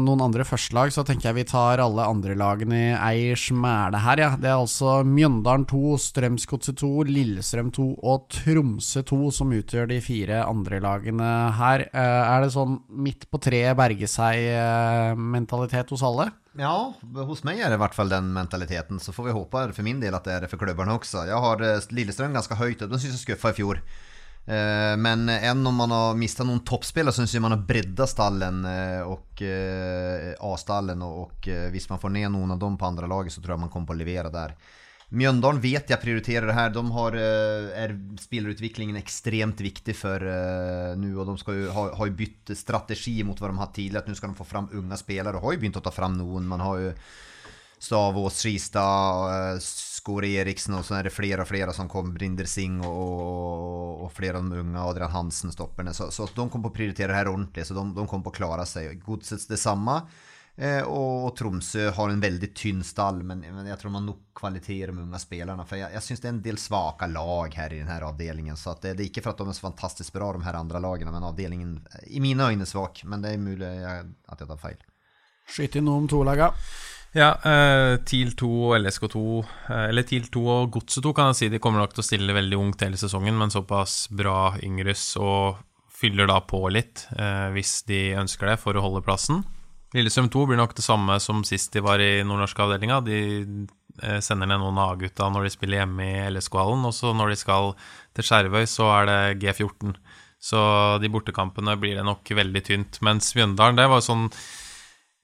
noen 0.01 0.23
andre 0.25 0.41
førstelag, 0.49 0.89
så 0.89 1.03
tenker 1.05 1.27
jeg 1.29 1.37
vi 1.37 1.43
tar 1.51 1.77
alle 1.83 2.07
andre 2.09 2.33
lagene 2.33 2.79
i 2.79 2.95
ei 2.97 3.35
smæle 3.37 3.99
her, 4.01 4.17
ja. 4.23 4.29
Det 4.33 4.49
er 4.49 4.57
altså 4.57 4.95
Mjøndalen 5.05 5.67
2, 5.69 5.81
Strømsgodset 6.01 6.79
2, 6.81 6.89
Lillestrøm 7.11 7.69
2 7.77 7.85
og 8.01 8.25
Tromsø 8.33 9.05
2 9.05 9.21
som 9.37 9.53
utgjør 9.53 9.91
de 9.93 10.01
fire 10.01 10.41
andre 10.41 10.81
lagene 10.81 11.29
her. 11.59 11.85
Eh, 11.93 12.33
er 12.33 12.41
det 12.41 12.49
sånn 12.57 12.79
midt 12.97 13.29
på 13.29 13.37
treet 13.45 13.77
berge 13.77 14.09
seg-mentalitet 14.09 15.93
hos 15.93 16.01
alle? 16.09 16.31
Ja, 16.57 16.73
hos 17.29 17.45
meg 17.45 17.61
er 17.61 17.69
det 17.69 17.77
i 17.77 17.83
hvert 17.85 17.93
fall 17.93 18.09
den 18.09 18.33
mentaliteten. 18.33 18.97
Så 18.97 19.13
får 19.13 19.29
vi 19.29 19.37
håpe 19.37 19.67
for 19.69 19.85
min 19.85 20.01
del 20.01 20.17
at 20.17 20.25
det 20.25 20.33
er 20.33 20.47
det 20.47 20.49
for 20.49 20.65
klubbene 20.65 20.97
også. 20.97 21.27
Jeg 21.29 21.45
har 21.45 21.61
eh, 21.61 21.91
Lillestrøm 21.93 22.33
ganske 22.33 22.57
høyt, 22.57 22.81
og 22.81 22.89
de 22.89 23.05
syns 23.05 23.19
jeg 23.19 23.27
skuffa 23.27 23.53
i 23.53 23.61
fjor. 23.61 23.85
Eh, 24.45 24.97
men 24.97 25.29
än 25.29 25.67
om 25.67 25.75
man 25.75 25.91
har 25.91 26.15
mistat 26.15 26.47
någon 26.47 26.65
toppspelare 26.65 27.13
så 27.13 27.27
syns 27.27 27.41
man 27.41 27.51
har 27.51 27.59
breddat 27.67 28.09
stallen 28.09 28.65
Og 29.05 29.11
och 29.11 29.41
eh, 29.41 30.33
A-stallen 30.39 31.01
och 31.01 31.49
visst 31.71 31.89
man 31.89 31.99
får 31.99 32.09
ner 32.09 32.29
någon 32.29 32.51
av 32.51 32.59
dem 32.59 32.77
på 32.77 32.85
andra 32.85 33.07
laget 33.07 33.33
så 33.33 33.41
tror 33.41 33.53
jag 33.53 33.59
man 33.59 33.69
kommer 33.69 33.87
på 33.87 33.93
att 33.93 33.99
leverera 33.99 34.29
där. 34.29 34.55
Mjøndalen 35.11 35.59
vet 35.59 35.89
jeg 35.91 35.99
prioriterer 35.99 36.47
det 36.47 36.53
her. 36.55 36.69
De 36.71 36.85
har, 36.95 37.15
er 37.19 37.91
spillerutviklingen 38.15 38.95
extremt 38.95 39.59
viktig 39.59 39.91
for 39.99 40.23
uh, 40.23 40.93
nå. 40.95 41.09
Og 41.19 41.27
de 41.27 41.35
skal 41.41 41.57
jo, 41.57 41.65
har, 41.75 41.89
har 41.99 42.13
bytt 42.15 42.53
strategi 42.55 43.17
mot 43.27 43.35
hva 43.35 43.49
de 43.51 43.59
har 43.59 43.73
tidligere. 43.75 44.05
Att 44.05 44.07
nu 44.07 44.15
skal 44.15 44.31
de 44.31 44.39
få 44.39 44.47
fram 44.47 44.69
unga 44.71 44.97
spelare 44.97 45.35
Og 45.35 45.43
har 45.43 45.57
jo 45.57 45.63
begynt 45.65 45.81
å 45.81 45.83
ta 45.83 45.91
fram 45.91 46.15
noen. 46.15 46.47
Man 46.47 46.63
har 46.63 46.79
jo 46.79 46.93
Stavås, 47.81 48.39
Skistad, 48.39 49.59
Skore 50.01 50.27
Eriksen 50.27 50.73
och 50.73 50.85
så 50.85 50.95
är 50.95 51.03
det 51.03 51.09
flera 51.09 51.41
og 51.41 51.47
flera 51.47 51.73
som 51.73 51.89
kom, 51.89 52.13
Brinder 52.13 52.45
Singh 52.45 52.87
och, 52.87 54.03
och, 54.03 54.13
flera 54.13 54.37
av 54.37 54.43
de 54.43 54.53
unga, 54.53 54.83
Adrian 54.83 55.11
Hansen-stopperne. 55.11 55.93
Så, 55.93 56.11
så 56.11 56.27
de 56.35 56.49
kom 56.49 56.61
på 56.61 56.67
att 56.67 56.73
prioritera 56.73 57.07
det 57.07 57.13
här 57.17 57.27
ordentligt, 57.27 57.67
så 57.67 57.73
de, 57.73 57.95
de 57.95 58.07
kom 58.07 58.23
på 58.23 58.29
att 58.29 58.35
klara 58.35 58.65
sig. 58.65 58.95
Godsets 58.95 59.47
detsamma. 59.47 60.01
Eh, 60.55 60.81
och, 60.81 61.25
och 61.25 61.35
Tromsø 61.35 61.89
har 61.89 62.09
en 62.09 62.19
väldigt 62.19 62.55
tynn 62.55 62.83
stall, 62.83 63.23
men, 63.23 63.39
men 63.39 63.65
jag 63.65 63.79
tror 63.79 63.91
man 63.91 64.05
nog 64.05 64.17
kvalitet 64.35 64.83
i 64.83 64.85
de 64.85 64.97
unga 64.97 65.19
spelarna. 65.19 65.65
För 65.65 65.75
jag, 65.75 65.93
jag 65.93 66.03
syns 66.03 66.19
det 66.19 66.27
är 66.27 66.33
en 66.33 66.41
del 66.41 66.57
svaka 66.57 67.07
lag 67.07 67.53
här 67.55 67.73
i 67.73 67.77
den 67.77 67.87
här 67.87 68.01
avdelningen. 68.01 68.57
Så 68.57 68.69
att 68.69 68.81
det, 68.81 68.93
det 68.93 69.03
är 69.03 69.05
inte 69.05 69.21
för 69.21 69.29
att 69.29 69.37
de 69.37 69.49
är 69.49 69.53
så 69.53 69.59
fantastiskt 69.59 70.13
bra 70.13 70.33
de 70.33 70.41
här 70.41 70.53
andra 70.53 70.79
lagen, 70.79 71.11
men 71.11 71.23
avdelningen 71.23 71.87
i 72.03 72.19
mina 72.19 72.47
ögon 72.47 72.61
är 72.61 72.65
svag. 72.65 73.01
Men 73.03 73.21
det 73.21 73.29
är 73.29 73.37
möjligt 73.37 73.67
att 74.25 74.39
jag 74.39 74.49
tar 74.49 74.57
fel. 74.57 74.77
Skyt 75.57 75.73
noe 75.73 75.97
om 75.97 76.07
to 76.07 76.23
laga. 76.23 76.53
Ja, 77.11 77.33
uh, 77.43 77.97
TIL 78.07 78.31
2 78.39 78.49
og 78.69 78.77
LSK2, 78.77 79.19
uh, 79.19 79.47
eh, 79.67 79.87
eller 79.89 80.05
TIL 80.07 80.29
2 80.31 80.43
og 80.47 80.69
Godset 80.77 81.03
2 81.03 81.11
kan 81.15 81.31
jeg 81.31 81.39
si, 81.41 81.49
de 81.51 81.59
kommer 81.59 81.83
nok 81.83 81.91
til 81.91 82.05
å 82.05 82.07
stille 82.07 82.35
veldig 82.37 82.59
ungt 82.59 82.85
hele 82.85 82.99
sesongen, 82.99 83.35
men 83.35 83.51
såpass 83.51 84.05
bra 84.15 84.53
yngres 84.63 85.03
og 85.19 85.59
fyller 85.91 86.31
da 86.31 86.39
på 86.47 86.63
litt 86.71 87.03
uh, 87.17 87.51
hvis 87.51 87.81
de 87.91 87.99
ønsker 88.21 88.53
det, 88.53 88.55
for 88.63 88.79
å 88.79 88.85
holde 88.85 89.03
plassen. 89.03 89.43
Lillestrøm 89.91 90.31
2 90.31 90.45
blir 90.47 90.61
nok 90.61 90.77
det 90.77 90.87
samme 90.87 91.19
som 91.19 91.43
sist 91.43 91.75
de 91.75 91.83
var 91.83 91.99
i 91.99 92.23
nordnorske 92.23 92.63
avdelinga. 92.63 93.01
De 93.03 93.19
sender 94.23 94.47
ned 94.47 94.61
noen 94.61 94.79
A-gutta 94.79 95.27
når 95.27 95.49
de 95.49 95.51
spiller 95.51 95.81
hjemme 95.81 96.05
i 96.07 96.29
LSK-hallen, 96.31 96.87
og 96.87 96.95
så 96.95 97.11
når 97.11 97.33
de 97.33 97.39
skal 97.41 97.73
til 98.15 98.23
Skjervøy, 98.23 98.63
så 98.71 98.87
er 99.01 99.09
det 99.09 99.19
G14. 99.43 99.91
Så 100.39 100.61
de 101.03 101.11
bortekampene 101.11 101.75
blir 101.75 101.99
det 101.99 102.07
nok 102.07 102.31
veldig 102.39 102.63
tynt. 102.69 103.01
Mens 103.03 103.35
Mjøndalen, 103.35 103.75
det 103.83 103.91
var 103.91 103.99
sånn 104.05 104.29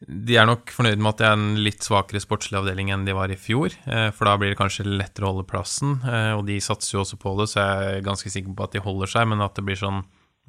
de 0.06 0.36
er 0.38 0.46
nok 0.46 0.70
fornøyd 0.70 1.00
med 1.02 1.10
at 1.10 1.22
det 1.22 1.26
er 1.26 1.38
en 1.40 1.62
litt 1.66 1.86
svakere 1.86 2.22
sportslig 2.22 2.60
avdeling 2.60 2.92
enn 2.94 3.06
de 3.08 3.16
var 3.18 3.32
i 3.34 3.40
fjor. 3.40 3.74
Eh, 3.90 4.10
for 4.14 4.30
da 4.30 4.36
blir 4.38 4.54
det 4.54 4.60
kanskje 4.60 4.86
lettere 4.86 5.26
å 5.26 5.32
holde 5.32 5.48
plassen, 5.50 5.98
eh, 6.06 6.34
og 6.38 6.46
de 6.50 6.60
satser 6.62 6.96
jo 6.96 7.02
også 7.02 7.18
på 7.22 7.34
det, 7.40 7.48
så 7.50 7.64
jeg 7.64 7.96
er 7.96 8.06
ganske 8.06 8.30
sikker 8.30 8.54
på 8.54 8.68
at 8.68 8.78
de 8.78 8.84
holder 8.86 9.10
seg. 9.10 9.26
Men 9.32 9.42
at 9.42 9.58
det 9.58 9.66
blir 9.66 9.80
sånn 9.80 10.04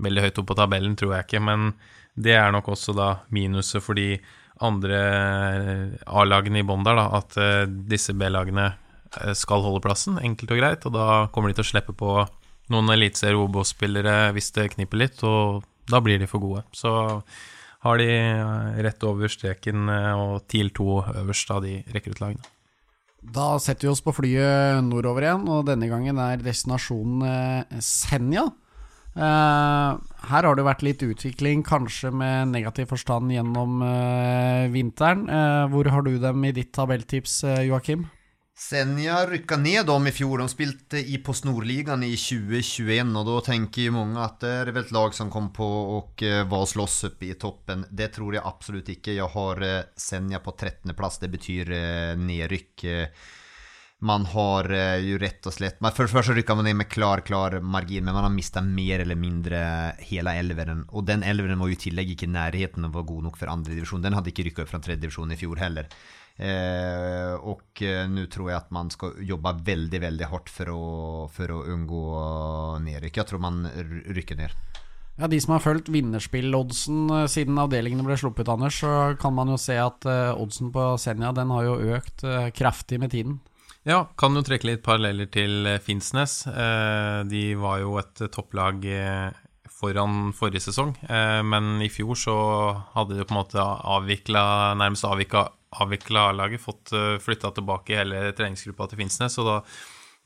veldig 0.04 0.26
høyt 0.26 0.42
opp 0.42 0.50
på 0.50 0.58
tabellen, 0.58 0.98
tror 1.00 1.16
jeg 1.16 1.28
ikke. 1.28 1.42
Men 1.48 1.72
det 2.18 2.36
er 2.36 2.52
nok 2.52 2.68
også 2.74 2.92
da 2.98 3.08
minuset 3.34 3.84
for 3.84 3.98
de 3.98 4.18
andre 4.64 5.00
A-lagene 6.04 6.60
i 6.60 6.66
bånn 6.66 6.84
der, 6.84 6.98
da. 6.98 7.08
At 7.22 7.40
eh, 7.40 7.64
disse 7.88 8.12
B-lagene 8.18 8.68
eh, 8.68 9.34
skal 9.38 9.64
holde 9.64 9.82
plassen, 9.84 10.20
enkelt 10.20 10.52
og 10.52 10.60
greit. 10.60 10.84
Og 10.84 10.96
da 10.96 11.24
kommer 11.32 11.48
de 11.48 11.58
til 11.58 11.66
å 11.66 11.72
slippe 11.72 11.96
på 11.96 12.20
noen 12.68 12.92
eliteserie 12.92 13.38
Obos-spillere 13.40 14.34
hvis 14.36 14.52
det 14.56 14.74
kniper 14.74 15.06
litt, 15.06 15.22
og 15.24 15.64
da 15.88 16.02
blir 16.04 16.20
de 16.20 16.28
for 16.28 16.42
gode. 16.42 16.66
Så 16.76 16.92
har 17.86 17.98
de 18.00 18.08
eh, 18.10 18.78
rett 18.84 19.04
over 19.06 19.30
streken 19.30 19.90
eh, 19.92 20.12
og 20.18 20.46
TIL 20.50 20.72
2 20.74 20.94
øverst 21.22 21.52
av 21.54 21.62
de 21.66 21.78
rekruttlagene. 21.94 22.54
Da 23.18 23.56
setter 23.62 23.88
vi 23.88 23.92
oss 23.92 24.02
på 24.02 24.14
flyet 24.14 24.78
nordover 24.86 25.26
igjen, 25.26 25.46
og 25.50 25.66
denne 25.66 25.88
gangen 25.90 26.20
er 26.22 26.42
destinasjonen 26.42 27.26
eh, 27.26 27.78
Senja. 27.84 28.48
Her 29.18 30.46
har 30.46 30.54
det 30.54 30.62
vært 30.62 30.82
litt 30.86 31.00
utvikling, 31.02 31.64
kanskje 31.66 32.12
med 32.14 32.52
negativ 32.52 32.86
forstand 32.92 33.32
gjennom 33.34 33.80
vinteren. 34.70 35.24
Hvor 35.72 35.88
har 35.90 36.04
du 36.06 36.12
dem 36.22 36.44
i 36.46 36.52
ditt 36.54 36.70
tabelltips, 36.76 37.40
Joakim? 37.66 38.04
Senja 38.58 39.26
rykka 39.26 39.56
ned 39.56 39.86
dem 39.86 40.06
i 40.06 40.12
fjor. 40.12 40.40
De 40.42 40.50
spilte 40.50 40.98
i 40.98 41.20
Post 41.22 41.44
Nordligaen 41.46 42.02
i 42.02 42.16
2021 42.18 43.14
og 43.20 43.28
da 43.28 43.36
tenker 43.46 43.86
jo 43.86 43.94
mange 43.94 44.18
at 44.18 44.40
det 44.42 44.50
er 44.50 44.72
vel 44.72 44.82
et 44.82 44.94
lag 44.96 45.14
som 45.14 45.30
kom 45.30 45.52
på 45.54 45.68
og 45.94 46.24
var 46.50 46.64
og 46.64 46.66
slåss 46.66 46.96
oppe 47.12 47.28
i 47.28 47.36
toppen. 47.38 47.86
Det 47.86 48.10
tror 48.16 48.34
jeg 48.34 48.42
absolutt 48.50 48.90
ikke. 48.90 49.14
Jeg 49.14 49.30
har 49.30 49.62
uh, 49.62 49.86
Senja 49.94 50.42
på 50.42 50.56
13. 50.56 50.90
plass. 50.98 51.20
Det 51.22 51.30
betyr 51.30 51.70
uh, 51.70 52.18
nedrykk. 52.18 52.88
man 54.00 54.26
har 54.34 54.68
jo 55.02 55.16
rett 55.18 55.46
og 55.46 55.52
slett 55.52 55.78
For 55.82 56.06
det 56.06 56.12
første 56.12 56.34
rykka 56.34 56.54
man 56.54 56.64
ned 56.64 56.76
med 56.78 56.88
klar, 56.90 57.20
klar 57.20 57.60
margin, 57.60 58.04
men 58.04 58.14
man 58.14 58.26
har 58.26 58.30
mista 58.30 58.60
mer 58.60 59.00
eller 59.00 59.16
mindre 59.16 59.94
hele 60.02 60.34
elveren. 60.34 60.84
Og 60.90 61.06
den 61.06 61.22
elveren 61.22 61.58
var 61.58 61.70
jo 61.70 61.78
i 61.78 61.82
tillegg 61.86 62.10
ikke 62.10 62.26
i 62.26 62.34
nærheten 62.34 62.84
av 62.84 62.90
å 62.90 62.98
være 62.98 63.14
god 63.14 63.30
nok 63.30 63.38
for 63.38 63.54
andredivisjon. 63.54 64.02
Den 64.02 64.18
hadde 64.18 64.34
ikke 64.34 64.50
rykka 64.50 64.66
opp 64.66 64.74
fra 64.74 64.82
tredjedivisjon 64.82 65.34
i 65.34 65.38
fjor 65.38 65.62
heller. 65.62 65.90
Eh, 66.38 67.34
och 67.34 67.82
eh, 67.82 68.08
nu 68.08 68.26
tror 68.26 68.50
jag 68.50 68.58
att 68.58 68.70
man 68.70 68.90
ska 68.90 69.12
jobba 69.20 69.52
väldigt, 69.52 70.02
väldigt 70.02 70.26
hårt 70.26 70.48
för 70.48 70.66
att, 70.66 71.32
för 71.32 71.60
att 71.60 71.66
undgå 71.66 72.78
nedrykk. 72.78 73.16
Jeg 73.16 73.26
tror 73.26 73.38
man 73.38 73.66
rykker 74.06 74.36
ned. 74.36 74.50
Ja, 75.18 75.26
De 75.26 75.40
som 75.40 75.52
har 75.52 75.58
fulgt 75.58 75.88
vinnerspilloddsen 75.88 77.10
eh, 77.10 77.26
siden 77.26 77.58
avdelingene 77.58 78.06
ble 78.06 78.16
sluppet, 78.16 78.48
Anders, 78.48 78.80
så 78.80 79.16
kan 79.20 79.34
man 79.34 79.50
jo 79.50 79.58
se 79.58 79.80
at 79.82 80.06
uh, 80.06 80.30
oddsen 80.38 80.70
på 80.72 80.94
Senja 80.98 81.32
den 81.34 81.50
har 81.50 81.64
jo 81.66 81.74
økt 81.96 82.22
kraftig 82.54 83.00
med 83.02 83.10
tiden. 83.10 83.40
Ja, 83.82 84.04
kan 84.18 84.36
jo 84.36 84.44
trekke 84.46 84.68
litt 84.68 84.84
paralleller 84.86 85.26
til 85.26 85.66
Finnsnes. 85.82 86.46
Eh, 86.46 87.26
de 87.26 87.44
var 87.58 87.82
jo 87.82 87.98
et 87.98 88.22
topplag 88.30 88.86
foran 89.78 90.32
forrige 90.36 90.66
sesong, 90.68 90.96
eh, 91.08 91.40
men 91.46 91.78
i 91.84 91.90
fjor 91.92 92.18
så 92.18 92.36
hadde 92.94 93.18
de 93.18 93.26
på 93.26 93.34
en 93.34 93.40
måte 93.40 93.62
avvikla, 93.62 94.74
nærmest 94.78 95.06
avvika 95.06 95.48
avvikla 95.82 96.28
A-laget, 96.30 96.62
fått 96.62 96.92
eh, 96.96 97.16
flytta 97.22 97.52
tilbake 97.56 97.96
hele 97.98 98.28
treningsgruppa 98.36 98.88
til 98.88 99.02
Finnsnes. 99.02 99.38
Og 99.42 99.48
da 99.48 99.56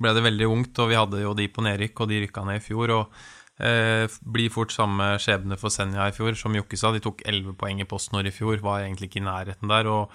ble 0.03 0.17
det 0.17 0.27
veldig 0.27 0.51
ungt, 0.51 0.83
og 0.83 0.91
vi 0.91 0.99
hadde 0.99 1.23
jo 1.23 1.37
de 1.39 1.49
på 1.53 1.65
nedrykk, 1.65 2.03
og 2.03 2.11
de 2.11 2.21
rykka 2.25 2.45
ned 2.49 2.61
i 2.61 2.65
fjor. 2.65 2.97
og 2.99 3.23
eh, 3.63 4.07
blir 4.23 4.53
fort 4.53 4.73
samme 4.75 5.15
skjebne 5.23 5.59
for 5.61 5.73
Senja 5.75 6.09
i 6.09 6.15
fjor, 6.17 6.37
som 6.39 6.55
Jokke 6.57 6.79
sa. 6.79 6.93
De 6.95 7.03
tok 7.03 7.25
11 7.29 7.57
poeng 7.61 7.83
i 7.83 7.89
PostNord 7.89 8.29
i 8.29 8.35
fjor, 8.35 8.63
var 8.65 8.83
egentlig 8.83 9.11
ikke 9.11 9.23
i 9.23 9.27
nærheten 9.27 9.73
der. 9.73 9.91
Og 9.91 10.15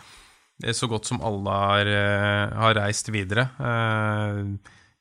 det 0.61 0.71
er 0.71 0.77
så 0.77 0.89
godt 0.89 1.05
som 1.05 1.21
alle 1.21 1.53
har, 1.53 1.87
eh, 1.87 2.57
har 2.57 2.77
reist 2.79 3.11
videre. 3.13 3.49
Eh, 3.59 4.57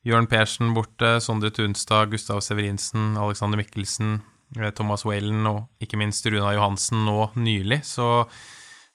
Jørn 0.07 0.27
Persen 0.27 0.73
borte, 0.73 1.19
Sondre 1.19 1.51
Tunstad, 1.51 2.11
Gustav 2.11 2.39
Severinsen, 2.41 3.17
Alexander 3.17 3.57
Mikkelsen, 3.57 4.21
eh, 4.55 4.71
Thomas 4.71 5.03
Whalen 5.03 5.45
og 5.47 5.67
ikke 5.81 5.97
minst 5.97 6.25
Runa 6.25 6.53
Johansen 6.53 7.05
nå 7.05 7.33
nylig. 7.35 7.83
Så 7.83 8.27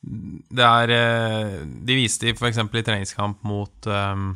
det 0.02 0.64
er 0.66 0.92
eh, 0.96 1.60
De 1.86 1.98
viste 1.98 2.32
f.eks. 2.34 2.58
i 2.58 2.82
treningskamp 2.82 3.44
mot 3.46 3.86
um, 3.86 4.32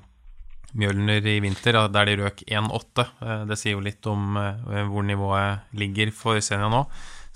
Mjølner 0.76 1.24
i 1.26 1.38
vinter, 1.40 1.78
der 1.88 2.08
de 2.08 2.16
røk 2.20 2.42
1-8. 2.46 3.06
Eh, 3.24 3.44
det 3.50 3.58
sier 3.58 3.76
jo 3.76 3.84
litt 3.84 4.06
om 4.10 4.36
hvor 4.36 5.06
nivået 5.06 5.72
ligger 5.78 6.12
for 6.14 6.42
Senja 6.44 6.68
nå. 6.72 6.84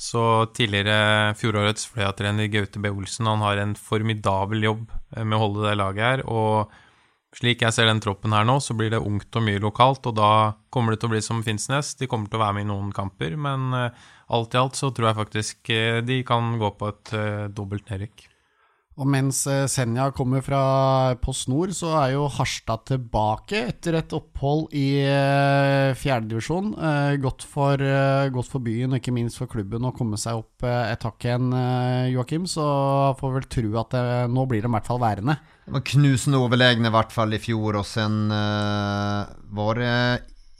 Så 0.00 0.22
tidligere 0.56 1.34
fjorårets 1.36 1.88
Fløya-trener 1.92 2.48
Gaute 2.52 2.80
B. 2.80 2.92
Olsen 2.92 3.28
han 3.28 3.42
har 3.44 3.60
en 3.60 3.74
formidabel 3.76 4.62
jobb 4.64 4.86
med 5.18 5.36
å 5.36 5.40
holde 5.42 5.66
det 5.66 5.74
laget 5.76 6.06
her. 6.06 6.22
Og 6.24 6.70
slik 7.36 7.64
jeg 7.64 7.76
ser 7.76 7.88
den 7.90 8.00
troppen 8.00 8.32
her 8.32 8.46
nå, 8.48 8.56
så 8.64 8.76
blir 8.76 8.94
det 8.94 9.02
ungt 9.04 9.36
og 9.36 9.44
mye 9.44 9.60
lokalt. 9.60 10.08
Og 10.08 10.16
da 10.16 10.30
kommer 10.72 10.94
det 10.94 11.02
til 11.02 11.10
å 11.10 11.14
bli 11.14 11.20
som 11.24 11.42
Finnsnes. 11.44 11.92
De 12.00 12.08
kommer 12.08 12.32
til 12.32 12.40
å 12.40 12.44
være 12.46 12.56
med 12.56 12.68
i 12.68 12.70
noen 12.72 12.94
kamper, 12.96 13.36
men 13.36 13.76
alt 14.30 14.54
i 14.54 14.60
alt 14.60 14.78
så 14.78 14.90
tror 14.94 15.10
jeg 15.10 15.20
faktisk 15.20 15.72
eh, 15.74 16.02
de 16.06 16.22
kan 16.26 16.54
gå 16.60 16.74
på 16.78 16.90
et 16.92 17.16
uh, 17.16 17.46
dobbelt 17.52 17.88
nedrykk. 17.90 18.26
Og 19.00 19.06
mens 19.08 19.38
eh, 19.48 19.64
Senja 19.70 20.10
kommer 20.12 20.42
fra 20.44 21.14
Post 21.22 21.48
Nord, 21.48 21.70
så 21.72 21.94
er 22.02 22.10
jo 22.12 22.26
Harstad 22.34 22.82
tilbake 22.90 23.62
etter 23.70 23.96
et 23.96 24.12
opphold 24.12 24.74
i 24.76 25.00
fjerdedivisjon. 25.96 26.74
Godt, 27.22 27.46
for, 27.48 27.80
godt 28.34 28.50
for 28.50 28.66
byen 28.66 28.92
og 28.92 29.00
ikke 29.00 29.14
minst 29.16 29.40
for 29.40 29.48
klubben 29.48 29.86
å 29.88 29.94
komme 29.96 30.20
seg 30.20 30.42
opp 30.42 30.66
et 30.68 31.06
hakk 31.06 31.24
igjen, 31.24 31.48
Joakim. 32.12 32.44
Så 32.50 32.66
får 33.22 33.32
vel 33.38 33.48
tro 33.56 33.72
at 33.80 33.96
det, 33.96 34.04
nå 34.34 34.44
blir 34.50 34.66
de 34.66 34.68
i 34.68 34.74
hvert 34.74 34.90
fall 34.90 35.00
værende. 35.00 35.38
Det 35.64 35.78
var 35.78 35.86
knusende 35.94 36.42
overlegne 36.42 36.90
i 36.90 36.96
hvert 36.98 37.16
fall 37.16 37.32
i 37.32 37.40
fjor, 37.40 37.80
og 37.80 37.88
sen 37.88 38.20
var 38.28 39.80
det 39.80 39.96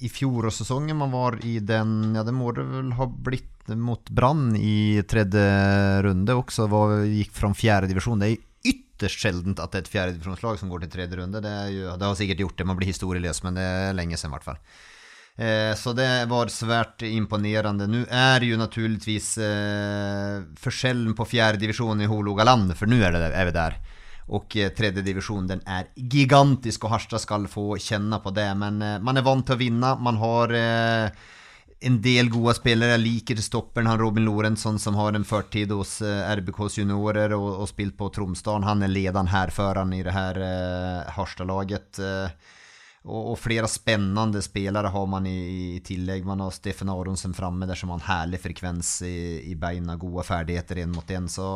i 0.01 0.09
fjorårssesongen 0.09 0.97
man 0.97 1.13
var 1.13 1.37
i 1.45 1.59
den, 1.61 2.15
ja 2.17 2.25
det 2.25 2.33
må 2.33 2.55
det 2.57 2.65
vel 2.71 2.95
ha 2.97 3.05
blitt 3.11 3.60
mot 3.79 4.11
Brann 4.11 4.55
i 4.57 5.03
tredje 5.09 5.43
runde 6.07 6.37
også 6.37 6.67
Var, 6.71 6.95
gikk 7.11 7.35
fram 7.37 7.55
fjerde 7.57 7.91
divisjon. 7.91 8.23
Det 8.23 8.31
er 8.31 8.73
ytterst 8.73 9.23
sjeldent 9.23 9.61
at 9.63 9.73
det 9.73 9.81
er 9.81 9.87
et 9.87 9.93
fjerdedivisjonslag 9.95 10.61
som 10.61 10.71
går 10.73 10.85
til 10.85 10.95
tredje 10.97 11.21
runde. 11.21 11.43
Det, 11.45 11.57
jo, 11.75 11.91
det, 11.95 12.07
har 12.07 12.19
sikkert 12.19 12.45
gjort 12.45 12.57
det, 12.59 12.69
man 12.69 12.81
blir 12.81 12.91
historieløs, 12.93 13.43
men 13.47 13.59
det 13.59 13.67
er 13.67 13.97
lenge 13.97 14.19
siden 14.21 14.33
i 14.33 14.37
hvert 14.39 14.49
fall. 14.51 14.61
Eh, 15.41 15.73
så 15.79 15.95
det 15.97 16.09
var 16.29 16.53
svært 16.53 17.05
imponerende. 17.07 17.87
Nå 17.89 18.03
er 18.07 18.43
det 18.43 18.51
jo 18.51 18.61
naturligvis 18.61 19.31
eh, 19.41 20.43
forskjellen 20.61 21.15
på 21.17 21.29
fjerdedivisjon 21.31 22.05
i 22.05 22.11
Hologaland, 22.11 22.75
for 22.77 22.91
nå 22.91 23.01
er, 23.01 23.17
er, 23.31 23.49
vi 23.49 23.57
der. 23.57 23.79
Og 24.37 24.57
eh, 24.61 24.73
tredje 24.77 25.05
divisjon 25.07 25.49
den 25.49 25.63
er 25.67 25.89
gigantisk, 25.97 26.85
og 26.85 26.95
Harstad 26.95 27.23
skal 27.23 27.49
få 27.51 27.73
kjenne 27.81 28.21
på 28.23 28.35
det. 28.37 28.49
Men 28.61 28.83
eh, 28.85 28.99
man 29.03 29.19
er 29.19 29.27
vant 29.27 29.47
til 29.47 29.57
å 29.57 29.63
vinne. 29.63 29.95
Man 30.03 30.21
har 30.21 30.55
eh, 30.57 31.29
en 31.81 31.97
del 32.05 32.29
gode 32.33 32.55
spillere. 32.59 32.97
Jeg 32.97 33.03
liker 33.03 33.41
stoppen 33.41 33.89
han 33.89 34.01
Robin 34.01 34.27
Lorentzon 34.27 34.79
som 34.79 34.99
har 35.01 35.17
en 35.17 35.25
førtid 35.25 35.73
hos 35.73 36.01
eh, 36.05 36.23
RBKs 36.37 36.81
juniorer 36.83 37.33
og, 37.37 37.49
og 37.63 37.69
spilt 37.71 37.97
på 37.97 38.11
Tromsdalen. 38.13 38.69
Han 38.69 38.85
er 38.85 38.93
lederen 38.93 39.31
herføreren 39.33 39.95
i 39.97 40.03
det 40.05 40.15
her 40.15 40.41
eh, 40.45 41.13
Harstad-laget. 41.17 42.03
Eh, 42.05 42.57
og, 43.09 43.33
og, 43.33 43.37
flere 43.41 43.69
spennende 43.73 44.43
spillere 44.45 44.93
har 44.93 45.07
man 45.09 45.27
i, 45.27 45.39
i 45.77 45.81
tillegg. 45.85 46.27
Man 46.29 46.45
har 46.45 46.53
Stefan 46.53 46.93
Aronsen 46.93 47.33
framme 47.37 47.69
der 47.69 47.81
som 47.81 47.95
har 47.95 48.03
en 48.03 48.09
herlig 48.11 48.43
frekvens 48.45 48.99
i, 49.09 49.17
i 49.49 49.57
beina, 49.57 49.97
gode 49.97 50.27
ferdigheter 50.29 50.83
en 50.85 50.93
mot 50.93 51.17
en. 51.17 51.31
Så 51.33 51.49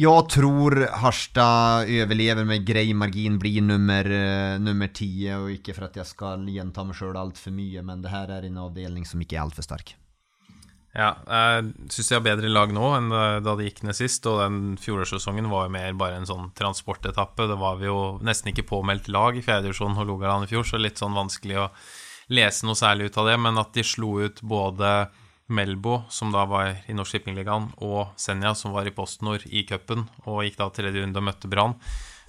jag 0.00 0.28
tror 0.28 0.88
Harstad 0.92 1.84
överlever 1.88 2.44
med 2.44 2.66
grei 2.66 2.94
margin, 2.94 3.38
blir 3.38 3.62
nummer, 3.62 4.04
uh, 4.04 4.60
nummer 4.60 4.88
10 4.88 5.34
og 5.34 5.50
ikke 5.50 5.74
for 5.74 5.88
at 5.88 5.98
jeg 5.98 6.06
skal 6.06 6.44
gjenta 6.46 6.84
meg 6.86 7.16
allt 7.16 7.38
för 7.38 7.50
mye, 7.50 7.82
men 7.82 8.02
det 8.02 8.12
her 8.12 8.30
er 8.30 8.46
en 8.46 8.60
avdelning 8.62 9.06
som 9.06 9.20
ikke 9.20 9.40
er 9.42 9.50
för 9.50 9.66
stark. 9.66 9.96
Ja, 10.94 11.10
jeg 11.26 11.90
syns 11.90 12.08
de 12.08 12.14
har 12.16 12.24
bedre 12.24 12.48
lag 12.48 12.72
nå 12.72 12.86
enn 12.96 13.10
da 13.10 13.54
de 13.54 13.66
gikk 13.66 13.82
ned 13.86 13.94
sist, 13.98 14.26
og 14.26 14.40
den 14.40 14.76
fjorårssesongen 14.80 15.50
var 15.50 15.66
jo 15.66 15.74
mer 15.74 15.92
bare 15.98 16.16
en 16.18 16.26
sånn 16.26 16.50
transportetappe. 16.58 17.46
Det 17.50 17.58
var 17.58 17.78
vi 17.78 17.90
jo 17.90 18.00
nesten 18.22 18.52
ikke 18.52 18.66
påmeldt 18.70 19.10
lag 19.10 19.36
i 19.38 19.42
fjerdedivisjon 19.44 19.98
Hålogaland 19.98 20.46
i 20.46 20.52
fjor, 20.54 20.66
så 20.66 20.80
litt 20.80 20.98
sånn 20.98 21.18
vanskelig 21.18 21.58
å 21.64 21.70
lese 22.34 22.66
noe 22.66 22.78
særlig 22.78 23.10
ut 23.10 23.18
av 23.18 23.32
det, 23.32 23.36
men 23.40 23.58
at 23.58 23.74
de 23.74 23.84
slo 23.86 24.18
ut 24.22 24.42
både 24.42 25.08
Melbo, 25.48 26.02
som 26.12 26.32
da 26.32 26.44
var 26.48 26.74
i 26.86 26.94
Norsk 26.96 27.16
Shippingligaen, 27.16 27.70
og 27.84 28.14
Senja, 28.20 28.54
som 28.54 28.74
var 28.76 28.88
i 28.88 28.92
PostNord 28.94 29.46
i 29.48 29.64
cupen, 29.68 30.06
og 30.26 30.42
gikk 30.44 30.58
da 30.60 30.68
tredje 30.74 31.02
runde 31.02 31.20
og 31.20 31.26
møtte 31.28 31.50
Brann, 31.50 31.76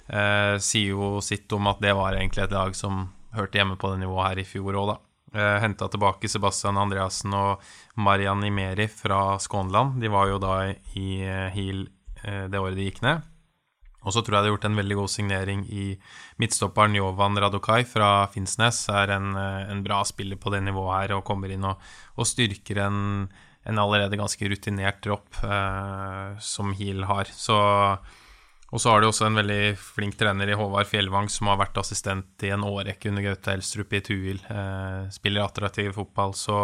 eh, 0.08 0.56
sier 0.58 0.94
jo 0.94 1.20
sitt 1.24 1.52
om 1.52 1.68
at 1.68 1.82
det 1.84 1.92
var 1.96 2.16
egentlig 2.16 2.46
et 2.46 2.56
lag 2.56 2.74
som 2.76 3.06
hørte 3.36 3.60
hjemme 3.60 3.76
på 3.78 3.92
det 3.92 4.02
nivået 4.02 4.28
her 4.28 4.42
i 4.42 4.48
fjor 4.48 4.80
òg, 4.80 4.94
da. 4.94 4.98
Eh, 5.30 5.60
Henta 5.62 5.86
tilbake 5.86 6.28
Sebastian 6.28 6.80
Andreassen 6.80 7.34
og 7.38 7.60
Marian 7.94 8.42
Imeri 8.42 8.88
fra 8.90 9.38
Skånland. 9.38 10.00
De 10.02 10.08
var 10.10 10.26
jo 10.26 10.40
da 10.42 10.54
i 10.98 11.20
Heal 11.54 11.84
eh, 12.24 12.48
det 12.50 12.58
året 12.58 12.74
de 12.74 12.88
gikk 12.88 13.04
ned. 13.06 13.29
Og 14.00 14.14
så 14.14 14.22
tror 14.24 14.38
jeg 14.38 14.44
det 14.44 14.48
er 14.48 14.54
gjort 14.54 14.68
en 14.70 14.80
veldig 14.80 14.96
god 14.96 15.12
signering 15.12 15.66
i 15.68 15.84
midtstopperen 16.40 16.96
Jovan 16.96 17.36
Radokai 17.40 17.82
fra 17.88 18.24
Finnsnes. 18.32 18.86
Er 18.88 19.12
en, 19.16 19.34
eh, 19.36 19.68
en, 19.72 19.84
bra 19.84 20.00
spiller 20.08 20.40
på 20.40 20.52
det 20.54 20.62
nivået 20.64 20.96
her 20.96 21.18
og 21.18 21.26
kommer 21.28 21.52
inn 21.52 21.66
og, 21.68 21.82
og 22.16 22.28
styrker 22.28 22.80
en, 22.86 23.28
en, 23.68 23.82
allerede 23.82 24.18
ganske 24.20 24.48
rutinert 24.48 25.02
dropp 25.04 25.42
eh, 25.44 26.40
som 26.40 26.72
Heal 26.78 27.04
har. 27.10 27.28
Så, 27.28 27.58
og 28.70 28.80
så 28.80 28.94
har 28.94 29.04
de 29.04 29.10
også 29.10 29.28
en 29.28 29.36
veldig 29.42 29.76
flink 29.76 30.16
trener 30.16 30.48
i 30.48 30.56
Håvard 30.56 30.88
Fjellvang 30.88 31.28
som 31.28 31.52
har 31.52 31.60
vært 31.60 31.82
assistent 31.84 32.48
i 32.48 32.54
en 32.56 32.64
årrekke 32.64 33.12
under 33.12 33.28
Gaute 33.28 33.52
Elstrup 33.58 33.92
i 33.92 34.04
Tuil. 34.06 34.40
Eh, 34.48 35.12
spiller 35.12 35.44
attraktiv 35.44 35.92
fotball. 36.00 36.32
Så 36.32 36.56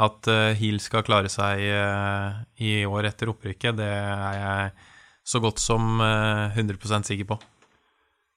at 0.00 0.28
eh, 0.28 0.54
Heal 0.60 0.80
skal 0.82 1.04
klare 1.08 1.32
seg 1.32 1.64
eh, 1.64 2.40
i 2.68 2.72
år 2.84 3.10
etter 3.10 3.32
opprykket, 3.32 3.80
det 3.80 3.90
er 3.90 4.40
jeg 4.44 4.89
så 5.30 5.40
godt 5.42 5.62
som 5.62 6.00
100 6.02 6.76
eh, 6.76 7.02
sikker 7.06 7.32
på. 7.32 7.40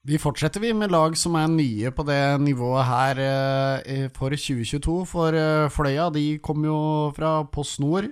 Vi 0.03 0.17
fortsetter 0.19 0.59
vi 0.59 0.73
med 0.75 0.91
lag 0.91 1.13
som 1.15 1.37
er 1.39 1.47
nye 1.47 1.91
på 1.95 2.03
det 2.03 2.19
nivået 2.43 2.83
her 2.89 3.21
eh, 3.23 4.09
for 4.11 4.35
2022. 4.35 4.97
For 5.07 5.37
eh, 5.39 5.69
Fløya 5.71 6.09
de 6.11 6.25
kom 6.43 6.65
jo 6.67 6.77
fra 7.15 7.37
Post 7.47 7.79
Nord. 7.79 8.11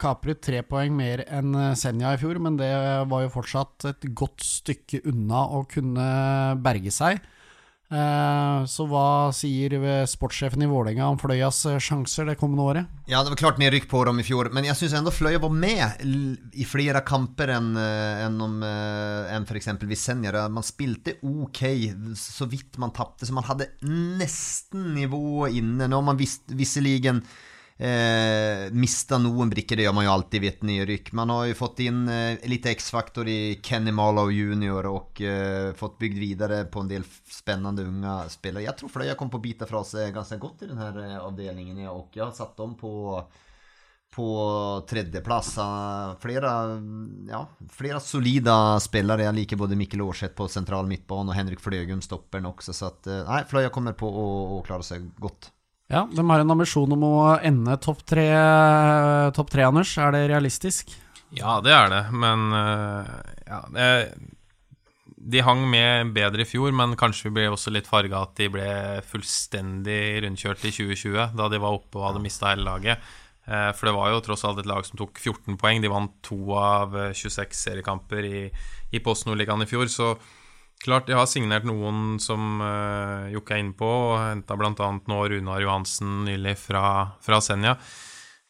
Kapret 0.00 0.40
tre 0.40 0.64
poeng 0.64 0.96
mer 0.96 1.26
enn 1.28 1.52
Senja 1.76 2.14
i 2.16 2.20
fjor, 2.20 2.40
men 2.40 2.56
det 2.58 2.72
var 3.10 3.26
jo 3.26 3.34
fortsatt 3.36 3.90
et 3.92 4.10
godt 4.16 4.44
stykke 4.44 5.04
unna 5.12 5.44
å 5.58 5.66
kunne 5.68 6.10
berge 6.64 6.94
seg. 6.94 7.20
Eh, 7.86 8.64
så 8.66 8.84
hva 8.90 9.30
sier 9.30 9.76
sportssjefen 10.10 10.64
i 10.64 10.66
Vålerenga 10.66 11.06
om 11.06 11.20
Fløyas 11.22 11.60
eh, 11.70 11.78
sjanser 11.78 12.26
det 12.26 12.34
kommende 12.40 12.64
året? 12.66 12.88
Ja, 13.06 13.20
det 13.22 13.30
var 13.30 13.40
klart 13.44 13.60
mer 13.62 13.70
rykk 13.70 13.86
på 13.92 14.00
dem 14.08 14.18
i 14.18 14.26
fjor, 14.26 14.50
men 14.54 14.66
jeg 14.66 14.78
syns 14.80 14.96
enda 14.98 15.12
Fløya 15.14 15.38
var 15.42 15.54
med 15.54 16.02
i 16.50 16.66
flere 16.66 17.04
kamper 17.06 17.54
enn 17.54 17.72
en 17.78 18.40
om 18.42 18.58
enn 18.66 19.46
f.eks. 19.46 19.70
Visenja. 19.86 20.46
Man 20.50 20.66
spilte 20.66 21.18
ok 21.22 21.62
så 22.18 22.48
vidt 22.50 22.80
man 22.82 22.94
tapte, 22.96 23.28
så 23.28 23.36
man 23.36 23.46
hadde 23.46 23.70
nesten 23.86 24.90
nivået 24.96 25.60
inne. 25.60 25.86
Nå 25.86 26.00
har 26.00 26.08
man 26.10 26.18
visserlig 26.18 26.98
Eh, 27.76 28.72
mista 28.72 29.18
noen 29.20 29.50
brikker, 29.52 29.76
det 29.76 29.84
gjør 29.84 29.96
man 29.98 30.06
jo 30.06 30.12
alltid 30.14 30.40
ved 30.40 30.54
et 30.54 30.62
nedrykk. 30.64 31.10
Man 31.18 31.32
har 31.34 31.48
jo 31.50 31.56
fått 31.58 31.82
inn 31.84 32.06
eh, 32.08 32.46
litt 32.48 32.68
X-faktor 32.72 33.28
i 33.28 33.58
Kenny 33.64 33.92
Marlow 33.92 34.32
junior 34.32 34.88
og 34.88 35.20
eh, 35.20 35.74
fått 35.76 35.98
bygd 36.00 36.20
videre 36.22 36.62
på 36.72 36.84
en 36.84 36.92
del 36.92 37.04
spennende 37.04 37.84
unge 37.84 38.14
spillere. 38.32 38.64
Jeg 38.64 38.80
tror 38.80 38.94
Fløya 38.94 39.18
kom 39.20 39.32
på 39.32 39.42
å 39.42 39.44
bite 39.44 39.68
fra 39.68 39.84
seg 39.84 40.14
ganske 40.16 40.40
godt 40.40 40.64
i 40.64 40.70
denne 40.70 40.88
eh, 41.04 41.18
avdelingen, 41.20 41.82
og 41.92 42.16
jeg 42.16 42.24
har 42.24 42.32
satt 42.36 42.56
dem 42.56 42.78
på 42.80 42.94
på 44.16 44.26
tredjeplass. 44.88 45.50
Flere, 46.22 46.52
ja, 47.28 47.42
flere 47.68 48.00
solide 48.00 48.54
spillere. 48.80 49.26
Jeg 49.26 49.36
liker 49.36 49.60
både 49.60 49.76
Mikkel 49.76 50.00
Aarseth 50.06 50.32
på 50.38 50.46
sentral 50.48 50.88
midtbane 50.88 51.32
og 51.32 51.36
Henrik 51.36 51.60
Fløgum 51.60 52.00
stopperen 52.04 52.48
også. 52.48 52.72
Så 52.72 52.88
at, 52.88 53.10
eh, 53.12 53.26
nei, 53.28 53.42
Fløya 53.50 53.68
kommer 53.74 53.92
på 53.92 54.08
å 54.08 54.62
klare 54.64 54.86
seg 54.86 55.10
godt. 55.20 55.50
Ja, 55.86 56.08
De 56.10 56.22
har 56.30 56.42
en 56.42 56.50
ambisjon 56.50 56.92
om 56.96 57.04
å 57.06 57.16
ende 57.38 57.76
topp 57.82 58.02
tre, 58.10 58.26
topp 59.36 59.52
tre, 59.52 59.66
Anders. 59.68 59.92
Er 60.02 60.14
det 60.14 60.24
realistisk? 60.32 60.90
Ja, 61.36 61.60
det 61.62 61.74
er 61.74 61.90
det, 61.92 62.00
men 62.14 62.48
uh, 62.54 63.06
ja, 63.46 63.60
det, 63.74 63.90
De 65.06 65.42
hang 65.46 65.62
med 65.70 66.12
bedre 66.16 66.42
i 66.42 66.48
fjor, 66.48 66.74
men 66.74 66.96
kanskje 66.98 67.28
vi 67.28 67.36
ble 67.38 67.46
også 67.52 67.72
litt 67.74 67.90
farga 67.90 68.24
at 68.26 68.34
de 68.38 68.50
ble 68.50 68.70
fullstendig 69.06 70.24
rundkjørt 70.24 70.66
i 70.66 70.74
2020, 70.74 71.36
da 71.38 71.48
de 71.52 71.62
var 71.62 71.78
oppe 71.78 72.00
og 72.00 72.10
hadde 72.10 72.24
mista 72.24 72.50
hele 72.50 72.66
laget. 72.66 73.14
Uh, 73.46 73.70
for 73.70 73.86
det 73.86 73.94
var 73.94 74.10
jo 74.10 74.24
tross 74.26 74.42
alt 74.46 74.58
et 74.62 74.70
lag 74.70 74.82
som 74.86 74.98
tok 74.98 75.22
14 75.22 75.54
poeng. 75.60 75.82
De 75.82 75.92
vant 75.92 76.18
to 76.26 76.40
av 76.58 76.98
26 77.14 77.54
seriekamper 77.62 78.26
i, 78.26 78.42
i 78.90 79.02
Post 79.02 79.30
Nordligaen 79.30 79.62
i 79.62 79.70
fjor, 79.70 79.86
så 79.86 80.16
Klart, 80.84 81.08
jeg 81.08 81.16
har 81.16 81.28
signert 81.30 81.64
noen 81.66 82.18
som 82.22 82.60
uh, 82.60 83.26
Jokke 83.32 83.56
er 83.56 83.62
inne 83.62 83.76
på, 83.78 83.86
og 83.86 84.18
henta 84.20 84.56
bl.a. 84.58 84.72
nå 84.76 85.20
Runar 85.32 85.62
Johansen 85.64 86.24
nylig 86.26 86.56
fra, 86.60 86.82
fra 87.24 87.40
Senja. 87.42 87.76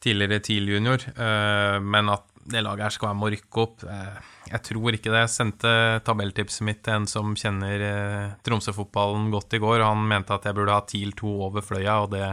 Tidligere 0.03 0.43
TIL-junior. 0.45 1.07
Uh, 1.17 1.79
men 1.85 2.11
at 2.13 2.27
det 2.47 2.63
laget 2.63 2.87
her 2.87 2.95
skal 2.95 3.09
være 3.09 3.19
med 3.19 3.27
å 3.27 3.31
rykke 3.35 3.63
opp 3.63 3.85
uh, 3.89 4.19
Jeg 4.53 4.63
tror 4.69 4.99
ikke 4.99 5.13
det. 5.13 5.23
Jeg 5.25 5.35
sendte 5.35 5.71
tabelltipset 6.07 6.67
mitt 6.67 6.83
til 6.87 6.99
en 6.99 7.07
som 7.11 7.33
kjenner 7.39 7.87
uh, 7.87 8.35
Tromsø-fotballen 8.47 9.31
godt 9.35 9.57
i 9.57 9.63
går. 9.63 9.87
Han 9.87 10.03
mente 10.11 10.35
at 10.35 10.51
jeg 10.51 10.59
burde 10.59 10.75
ha 10.75 10.83
TIL 10.87 11.15
2 11.17 11.37
over 11.49 11.65
Fløya, 11.67 12.01
og 12.05 12.11
det, 12.17 12.27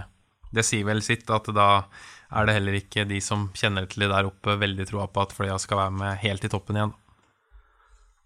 det 0.53 0.65
sier 0.65 0.89
vel 0.89 1.05
sitt. 1.05 1.29
At 1.33 1.53
da 1.53 1.69
er 2.33 2.49
det 2.49 2.57
heller 2.57 2.81
ikke 2.81 3.05
de 3.09 3.21
som 3.21 3.51
kjenner 3.57 3.85
til 3.89 4.07
det 4.07 4.11
der 4.13 4.29
oppe, 4.29 4.57
veldig 4.57 4.89
troa 4.89 5.05
på 5.05 5.23
at 5.23 5.37
Fløya 5.37 5.61
skal 5.61 5.85
være 5.85 5.97
med 6.01 6.21
helt 6.25 6.49
i 6.49 6.51
toppen 6.51 6.81
igjen. 6.81 6.97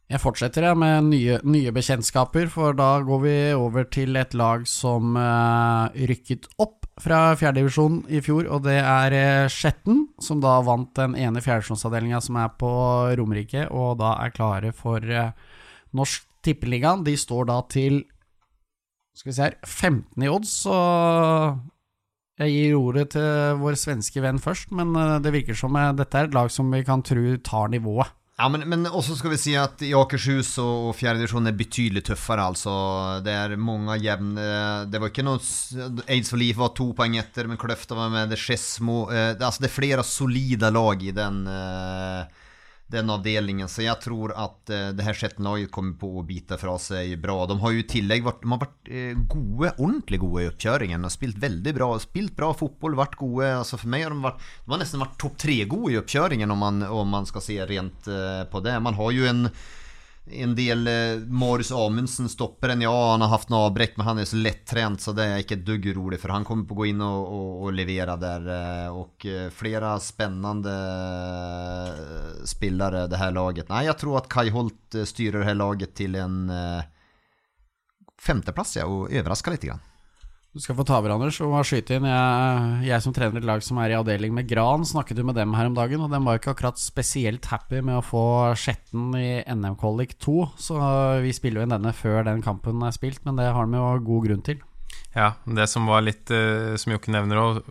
Jeg 0.07 0.21
fortsetter 0.23 0.63
jeg 0.63 0.79
med 0.79 1.09
nye, 1.09 1.35
nye, 1.43 1.71
bekjentskaper, 1.75 2.47
for 2.47 2.71
da 2.79 3.01
går 3.03 3.17
vi 3.25 3.35
over 3.57 3.83
til 3.91 4.15
et 4.15 4.31
lag 4.39 4.63
som 4.71 5.17
uh, 5.19 5.91
rykket 5.91 6.45
opp 6.63 6.85
fra 7.03 7.33
fjerdedivisjon 7.35 8.05
i 8.07 8.21
fjor, 8.23 8.47
og 8.47 8.63
det 8.63 8.77
er 8.79 9.15
uh, 9.17 9.51
Skjetten, 9.51 10.05
som 10.23 10.39
da 10.39 10.61
vant 10.63 10.93
den 10.95 11.17
ene 11.19 11.43
fjerdedivisjonsavdelinga 11.43 12.21
som 12.23 12.39
er 12.39 12.53
på 12.55 12.69
Romerike, 13.19 13.65
og 13.67 13.97
da 13.99 14.13
er 14.23 14.31
klare 14.31 14.71
for 14.71 15.03
uh, 15.03 15.33
Norsk 15.99 16.23
Tippeligaen. 16.47 17.03
De 17.03 17.17
står 17.19 17.49
da 17.51 17.57
til 17.67 18.05
skal 19.17 19.33
vi 19.33 19.35
se 19.35 19.49
her 19.49 19.57
15 19.65 20.23
i 20.23 20.29
odds, 20.31 20.53
så 20.63 20.77
jeg 22.39 22.53
gir 22.53 22.77
ordet 22.79 23.09
til 23.17 23.59
vår 23.59 23.75
svenske 23.81 24.23
venn 24.23 24.39
først, 24.39 24.71
men 24.71 24.95
det 25.25 25.35
virker 25.35 25.57
som 25.57 25.75
dette 25.99 26.15
er 26.15 26.29
et 26.29 26.37
lag 26.37 26.53
som 26.53 26.71
vi 26.71 26.85
kan 26.87 27.03
tro 27.03 27.35
tar 27.43 27.73
nivået. 27.75 28.13
Ja, 28.37 28.45
men, 28.53 28.67
men 28.69 28.85
også 28.85 29.15
skal 29.17 29.31
vi 29.33 29.37
si 29.41 29.55
at 29.57 29.81
i 29.81 29.95
Akershus 29.97 30.51
og, 30.61 30.91
og 30.91 30.97
fjerdedivisjon 30.99 31.49
er 31.49 31.55
betydelig 31.57 32.03
tøffere, 32.05 32.43
altså. 32.51 32.73
Det 33.25 33.33
er 33.33 33.55
mange 33.57 33.95
jevne 33.97 34.43
Det 34.91 35.01
var 35.01 35.09
ikke 35.09 35.25
noe 35.25 35.41
Aids 36.05 36.29
for 36.29 36.37
Liv 36.37 36.59
var 36.59 36.75
to 36.77 36.91
poeng 36.97 37.17
etter, 37.17 37.49
men 37.49 37.57
Kløfta 37.57 37.97
var 37.97 38.11
med. 38.13 38.29
Det 38.29 38.37
Skedsmo 38.37 39.07
eh, 39.09 39.31
altså 39.33 39.63
Det 39.63 39.71
er 39.71 39.73
flere 39.79 40.05
solide 40.05 40.69
lag 40.69 41.01
i 41.01 41.15
den 41.17 41.41
eh, 41.49 42.45
den 42.91 43.09
avdelningen. 43.11 43.69
Så 43.71 43.83
jeg 43.83 43.99
tror 44.03 44.33
at 44.37 44.71
uh, 44.71 44.89
det 44.95 45.05
her 45.05 45.17
Shetland-laget 45.17 45.71
kommer 45.73 45.97
på 45.99 46.11
å 46.19 46.25
bite 46.27 46.59
fra 46.59 46.77
seg 46.81 47.15
bra. 47.23 47.39
De 47.49 47.57
har 47.61 47.73
jo 47.75 47.81
i 47.83 47.87
tillegg 47.87 48.25
vært, 48.27 48.43
de 48.43 48.51
har 48.53 48.61
vært 48.63 48.91
uh, 48.91 49.25
gode, 49.33 49.73
ordentlig 49.75 50.21
gode 50.23 50.45
i 50.45 50.51
oppkjøringen. 50.51 51.07
Og 51.07 51.13
spilt 51.13 51.41
veldig 51.41 51.75
bra. 51.77 51.89
Spilt 52.03 52.35
bra 52.37 52.53
fotball, 52.57 52.99
vært 52.99 53.19
gode. 53.19 53.49
Altså 53.61 53.79
for 53.81 53.91
meg 53.91 54.07
har 54.07 54.15
de 54.15 54.23
vært 54.23 54.45
De 54.63 54.75
har 54.75 54.83
nesten 54.83 55.03
vært 55.03 55.19
topp 55.23 55.41
tre-gode 55.43 55.95
i 55.95 55.99
oppkjøringen, 56.01 56.53
om 56.55 56.63
man, 56.63 56.87
om 57.01 57.11
man 57.17 57.27
skal 57.29 57.45
se 57.45 57.59
rent 57.67 58.07
uh, 58.11 58.45
på 58.51 58.63
det. 58.65 58.77
Man 58.83 58.97
har 58.99 59.13
jo 59.15 59.27
en 59.27 59.49
en 60.31 60.55
del 60.55 60.87
eh, 60.87 61.19
Marius 61.27 61.71
Amundsen 61.71 62.29
stopper 62.29 62.69
en, 62.69 62.81
ja 62.81 63.11
han 63.11 63.21
har 63.21 63.31
haft 63.31 63.49
noe 63.49 63.67
avbrekk, 63.69 63.97
men 63.97 64.07
han 64.07 64.19
er 64.21 64.27
så 64.29 64.39
lettrent 64.39 65.01
så 65.03 65.13
det 65.15 65.25
er 65.25 65.43
ikke 65.43 65.57
et 65.59 65.65
dugg 65.67 65.87
urolig 65.91 66.19
for. 66.21 66.33
Han 66.35 66.45
kommer 66.47 66.67
på 66.67 66.75
å 66.75 66.79
gå 66.81 66.89
inn 66.91 67.03
og, 67.05 67.31
og, 67.37 67.49
og 67.67 67.75
levere 67.77 68.17
der. 68.21 68.49
Eh, 68.57 68.97
og 68.97 69.27
eh, 69.29 69.47
flere 69.53 69.95
spennende 70.03 70.75
eh, 70.75 72.45
spillere 72.47 73.05
det 73.11 73.21
her 73.21 73.35
laget. 73.35 73.71
Nei, 73.71 73.85
jeg 73.87 73.99
tror 74.01 74.21
at 74.21 74.31
Kai 74.31 74.47
Holt 74.55 74.99
styrer 75.07 75.41
det 75.41 75.51
her 75.51 75.59
laget 75.59 75.95
til 75.97 76.17
en 76.19 76.37
femteplass, 78.17 78.77
ja, 78.79 78.87
og 78.89 79.11
overrasker 79.11 79.53
litt. 79.53 79.67
Grann. 79.67 79.83
Du 80.57 80.61
skal 80.63 80.73
få 80.73 80.87
ta 80.89 80.95
over, 80.97 81.11
Anders, 81.13 81.37
og 81.45 81.53
skyte 81.69 81.99
inn. 81.99 82.05
Jeg, 82.09 82.77
jeg, 82.87 83.01
som 83.05 83.13
trener 83.13 83.37
et 83.37 83.45
lag 83.45 83.61
som 83.61 83.77
er 83.77 83.91
i 83.93 83.97
avdeling 83.99 84.33
med 84.33 84.47
Gran, 84.49 84.81
snakket 84.89 85.19
jo 85.21 85.25
med 85.27 85.37
dem 85.37 85.51
her 85.53 85.69
om 85.69 85.75
dagen, 85.77 86.01
og 86.01 86.09
de 86.09 86.19
var 86.25 86.39
ikke 86.39 86.55
akkurat 86.55 86.81
spesielt 86.81 87.45
happy 87.51 87.83
med 87.85 87.99
å 87.99 88.01
få 88.01 88.23
Skjetten 88.57 89.11
i 89.19 89.43
NM 89.53 89.75
Qualic 89.77 90.15
2, 90.25 90.37
så 90.57 90.79
vi 91.21 91.35
spiller 91.37 91.61
jo 91.61 91.67
inn 91.67 91.75
denne 91.75 91.93
før 91.93 92.25
den 92.25 92.41
kampen 92.41 92.81
er 92.81 92.95
spilt, 92.95 93.21
men 93.27 93.37
det 93.37 93.51
har 93.53 93.69
de 93.69 93.77
jo 93.77 93.91
god 94.09 94.25
grunn 94.25 94.41
til. 94.49 94.65
Ja, 95.13 95.35
det 95.45 95.69
som 95.69 95.85
var 95.93 96.01
litt, 96.07 96.25
uh, 96.33 96.73
som 96.81 96.95
Jokke 96.95 97.13
nevner 97.13 97.43
òg 97.43 97.61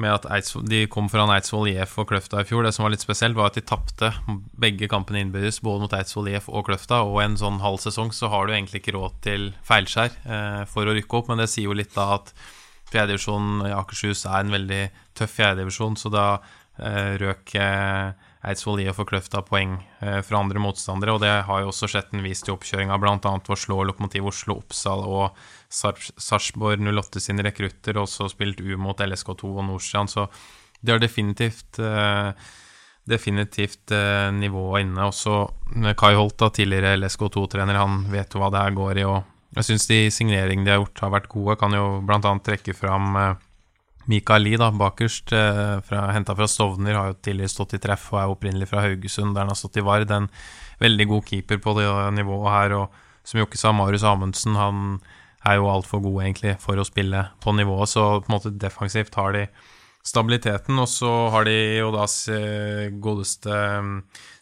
med 0.00 0.14
at 0.14 0.26
Eidsvoll, 0.32 0.64
de 0.68 0.86
kom 0.90 1.08
foran 1.12 1.30
Eidsvoll 1.34 1.68
IF 1.74 1.98
og 2.00 2.08
Kløfta 2.08 2.40
i 2.40 2.46
fjor. 2.48 2.64
Det 2.64 2.72
som 2.72 2.86
var 2.86 2.94
litt 2.94 3.04
spesielt, 3.04 3.36
var 3.36 3.50
at 3.50 3.58
de 3.58 3.64
tapte 3.66 4.08
begge 4.60 4.88
kampene 4.90 5.20
innbyrdes, 5.20 5.60
både 5.64 5.84
mot 5.84 5.96
Eidsvoll 5.96 6.30
IF 6.32 6.48
og 6.48 6.66
Kløfta. 6.70 7.02
Og 7.04 7.20
en 7.24 7.36
sånn 7.40 7.60
halv 7.64 7.82
sesong 7.82 8.12
så 8.16 8.30
har 8.32 8.48
du 8.48 8.54
egentlig 8.54 8.82
ikke 8.82 8.96
råd 8.96 9.20
til 9.26 9.50
feilskjær 9.68 10.16
eh, 10.24 10.62
for 10.70 10.88
å 10.88 10.96
rykke 10.96 11.20
opp, 11.20 11.28
men 11.32 11.44
det 11.44 11.50
sier 11.52 11.68
jo 11.68 11.76
litt 11.76 11.92
da 11.96 12.08
at 12.16 12.32
fjerdedivisjonen 12.92 13.68
i 13.68 13.76
Akershus 13.76 14.24
er 14.28 14.40
en 14.40 14.56
veldig 14.56 14.82
tøff 15.18 15.36
fjerdedivisjon, 15.36 15.98
så 16.00 16.12
da 16.12 16.26
eh, 16.80 17.14
røk 17.20 17.54
eh, 17.60 18.30
Eidsvoll 18.42 18.80
IF 18.82 18.96
få 18.98 19.04
Kløfta 19.06 19.38
poeng 19.46 19.76
eh, 20.02 20.18
fra 20.26 20.40
andre 20.42 20.58
motstandere, 20.62 21.14
og 21.14 21.22
det 21.22 21.30
har 21.46 21.62
jo 21.62 21.70
også 21.70 21.88
Skjetten 21.90 22.24
vist 22.24 22.48
i 22.48 22.54
oppkjøringa, 22.54 22.98
bl.a. 22.98 23.14
ved 23.14 23.52
å 23.54 23.58
slå 23.58 23.84
Lokomotiv 23.86 24.26
Oslo, 24.32 24.56
Oppsal 24.58 25.04
og 25.06 25.38
Sarpsborg 25.70 26.82
08 26.82 27.22
sine 27.22 27.46
rekrutter, 27.46 27.94
og 27.96 28.08
også 28.08 28.32
spilt 28.32 28.62
U 28.64 28.74
mot 28.82 28.98
LSK2 28.98 29.52
og 29.52 29.62
Nordstrand, 29.68 30.10
så 30.10 30.26
de 30.82 30.90
har 30.90 30.98
definitivt 30.98 31.78
uh, 31.78 32.34
definitivt 33.06 33.94
uh, 33.94 34.34
nivået 34.34 34.88
inne. 34.88 35.06
Også 35.06 35.94
Kai 35.98 36.16
Holt, 36.18 36.34
da, 36.42 36.50
tidligere 36.50 36.96
LSK2-trener, 36.98 37.78
han 37.78 38.02
vet 38.10 38.34
jo 38.34 38.42
hva 38.42 38.50
det 38.50 38.64
her 38.64 38.74
går 38.74 39.04
i. 39.04 39.06
og 39.06 39.54
Jeg 39.54 39.68
syns 39.70 39.86
de 39.86 40.02
signeringene 40.10 40.66
de 40.66 40.74
har 40.74 40.82
gjort, 40.82 41.06
har 41.06 41.14
vært 41.14 41.30
gode. 41.30 41.58
Kan 41.62 41.78
jo 41.78 41.86
bl.a. 42.02 42.34
trekke 42.42 42.74
fram 42.74 43.14
Mikael 44.10 44.42
Lie, 44.42 44.58
bakerst, 44.58 45.30
fra, 45.86 46.02
henta 46.12 46.34
fra 46.34 46.48
Stovner, 46.50 46.96
har 46.98 47.12
jo 47.12 47.18
tidligere 47.22 47.52
stått 47.52 47.76
i 47.76 47.82
treff 47.82 48.08
og 48.12 48.20
er 48.20 48.32
opprinnelig 48.32 48.66
fra 48.70 48.82
Haugesund, 48.82 49.34
der 49.34 49.44
han 49.44 49.52
har 49.52 49.58
stått 49.58 49.78
i 49.78 49.84
Vard. 49.86 50.10
En 50.10 50.28
veldig 50.82 51.06
god 51.12 51.28
keeper 51.28 51.60
på 51.62 51.76
det 51.78 51.86
nivået 52.16 52.50
her. 52.50 52.74
Og 52.80 53.26
som 53.28 53.42
Jokke 53.42 53.60
sa, 53.60 53.70
Marius 53.76 54.06
Amundsen, 54.08 54.58
han 54.58 54.98
er 55.46 55.58
jo 55.58 55.70
altfor 55.70 56.02
god 56.02 56.24
egentlig, 56.24 56.56
for 56.62 56.78
å 56.78 56.86
spille 56.86 57.28
på 57.42 57.54
nivået. 57.54 57.92
Så 57.94 58.08
på 58.22 58.30
en 58.30 58.36
måte 58.36 58.54
defensivt 58.58 59.14
har 59.18 59.36
de 59.36 59.46
stabiliteten, 60.02 60.78
og 60.82 60.88
så 60.90 61.10
har 61.30 61.46
de 61.46 61.54
jo 61.78 61.92
da 61.94 62.06
godeste 63.02 63.54
mm, 63.86 63.92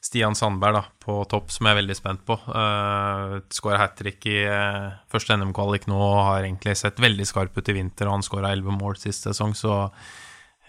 Stian 0.00 0.36
Sandberg 0.38 0.78
da, 0.78 0.82
på 1.04 1.18
topp, 1.28 1.52
som 1.52 1.68
jeg 1.68 1.76
er 1.76 1.80
veldig 1.82 1.96
spent 1.98 2.24
på. 2.28 2.38
Uh, 2.48 3.36
Skåra 3.52 3.82
hat 3.82 3.98
trick 3.98 4.24
i 4.30 4.38
uh, 4.48 4.96
første 5.12 5.36
NM-kvalik 5.36 5.84
nå 5.90 6.00
og 6.00 6.24
har 6.30 6.46
egentlig 6.46 6.78
sett 6.80 7.02
veldig 7.02 7.28
skarp 7.28 7.60
ut 7.60 7.68
i 7.68 7.76
vinter, 7.76 8.08
og 8.08 8.18
han 8.18 8.26
skåra 8.26 8.54
elleve 8.54 8.72
mål 8.72 8.96
sist 9.02 9.28
sesong, 9.28 9.52
så 9.58 9.84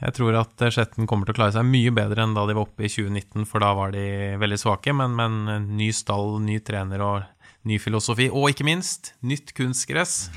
jeg 0.02 0.16
tror 0.18 0.36
at 0.40 0.64
Skjetten 0.74 1.06
kommer 1.08 1.30
til 1.30 1.36
å 1.36 1.40
klare 1.40 1.54
seg 1.54 1.68
mye 1.70 1.92
bedre 1.94 2.26
enn 2.26 2.34
da 2.34 2.48
de 2.50 2.56
var 2.58 2.66
oppe 2.66 2.88
i 2.88 2.90
2019, 2.90 3.46
for 3.48 3.64
da 3.64 3.72
var 3.78 3.94
de 3.94 4.06
veldig 4.42 4.58
svake. 4.58 4.96
Men, 4.98 5.14
men 5.14 5.68
ny 5.78 5.92
stall, 5.94 6.40
ny 6.42 6.58
trener 6.66 7.04
og 7.06 7.41
ny 7.68 7.78
filosofi. 7.82 8.30
Og 8.32 8.52
ikke 8.52 8.66
minst, 8.68 9.14
nytt 9.26 9.54
kunstgress. 9.58 10.30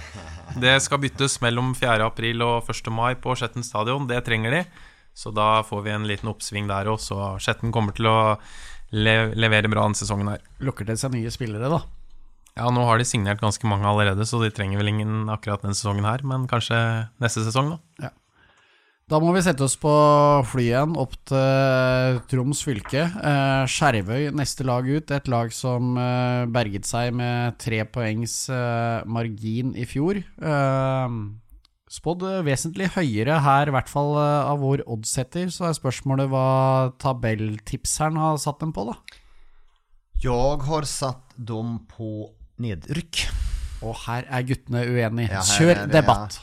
Det 0.61 0.77
skal 0.85 1.01
byttes 1.03 1.41
mellom 1.45 1.73
4. 1.79 1.99
april 2.05 2.45
og 2.45 2.71
1. 2.71 2.91
mai 2.95 3.15
på 3.17 3.37
Skjetten 3.39 3.67
stadion. 3.67 4.09
Det 4.11 4.21
trenger 4.27 4.59
de. 4.59 4.63
Så 5.15 5.31
da 5.35 5.63
får 5.63 5.85
vi 5.87 5.93
en 5.95 6.07
liten 6.11 6.31
oppsving 6.31 6.69
der 6.71 6.91
òg. 6.91 7.01
Så 7.03 7.19
Skjetten 7.43 7.75
kommer 7.75 7.97
til 7.97 8.11
å 8.11 8.19
le 8.95 9.15
levere 9.35 9.71
bra 9.71 9.87
denne 9.87 9.99
sesongen 9.99 10.31
her. 10.31 10.43
Lukker 10.63 10.87
det 10.87 10.99
seg 11.01 11.15
nye 11.15 11.33
spillere, 11.35 11.71
da. 11.73 11.83
Ja, 12.55 12.69
nå 12.71 12.85
har 12.87 13.01
de 13.01 13.07
signert 13.09 13.41
ganske 13.43 13.67
mange 13.67 13.89
allerede, 13.91 14.23
så 14.29 14.39
de 14.39 14.53
trenger 14.55 14.79
vel 14.79 14.93
ingen 14.93 15.31
akkurat 15.33 15.65
denne 15.65 15.75
sesongen 15.75 16.07
her, 16.07 16.23
men 16.23 16.45
kanskje 16.51 16.77
neste 17.23 17.43
sesong, 17.43 17.73
da. 17.75 18.13
Da 19.05 19.19
må 19.21 19.35
vi 19.35 19.43
sette 19.45 19.61
oss 19.67 19.75
på 19.77 19.91
flyet 20.49 20.71
igjen 20.71 20.95
opp 20.97 21.13
til 21.29 22.21
Troms 22.31 22.63
fylke. 22.65 23.03
Eh, 23.05 23.65
Skjervøy 23.69 24.31
neste 24.33 24.65
lag 24.65 24.87
ut. 24.89 25.13
Et 25.13 25.29
lag 25.29 25.53
som 25.53 25.99
eh, 26.01 26.45
berget 26.49 26.89
seg 26.89 27.11
med 27.13 27.59
tre 27.61 27.83
poengs 27.85 28.47
eh, 28.49 29.05
margin 29.05 29.75
i 29.77 29.85
fjor. 29.89 30.23
Spådd 31.95 32.25
vesentlig 32.49 32.89
høyere 32.97 33.37
her, 33.45 33.69
i 33.69 33.75
hvert 33.77 33.93
fall 33.93 34.17
av 34.17 34.65
vår 34.65 34.87
oddsetter. 34.89 35.53
Så 35.53 35.69
er 35.69 35.77
spørsmålet 35.77 36.33
hva 36.33 36.49
tabelltipseren 37.05 38.17
har 38.19 38.41
satt 38.41 38.65
dem 38.65 38.73
på, 38.75 38.89
da. 38.89 38.97
Jeg 40.25 40.65
har 40.65 40.89
satt 40.89 41.37
dem 41.37 41.77
på 41.93 42.31
nedrykk. 42.57 43.27
Og 43.85 44.01
her 44.09 44.25
er 44.33 44.49
guttene 44.49 44.89
uenige. 44.89 45.29
Ja, 45.37 45.45
Kjør 45.45 45.85
debatt. 45.93 46.41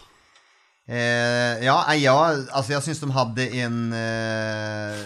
Eh, 0.92 1.66
ja, 1.66 1.86
nej, 1.88 2.04
ja, 2.04 2.36
alltså 2.52 2.74
jag 2.74 2.84
syns 2.84 3.00
de 3.00 3.12
hade 3.12 3.48
en 3.48 3.94
eh, 3.94 5.00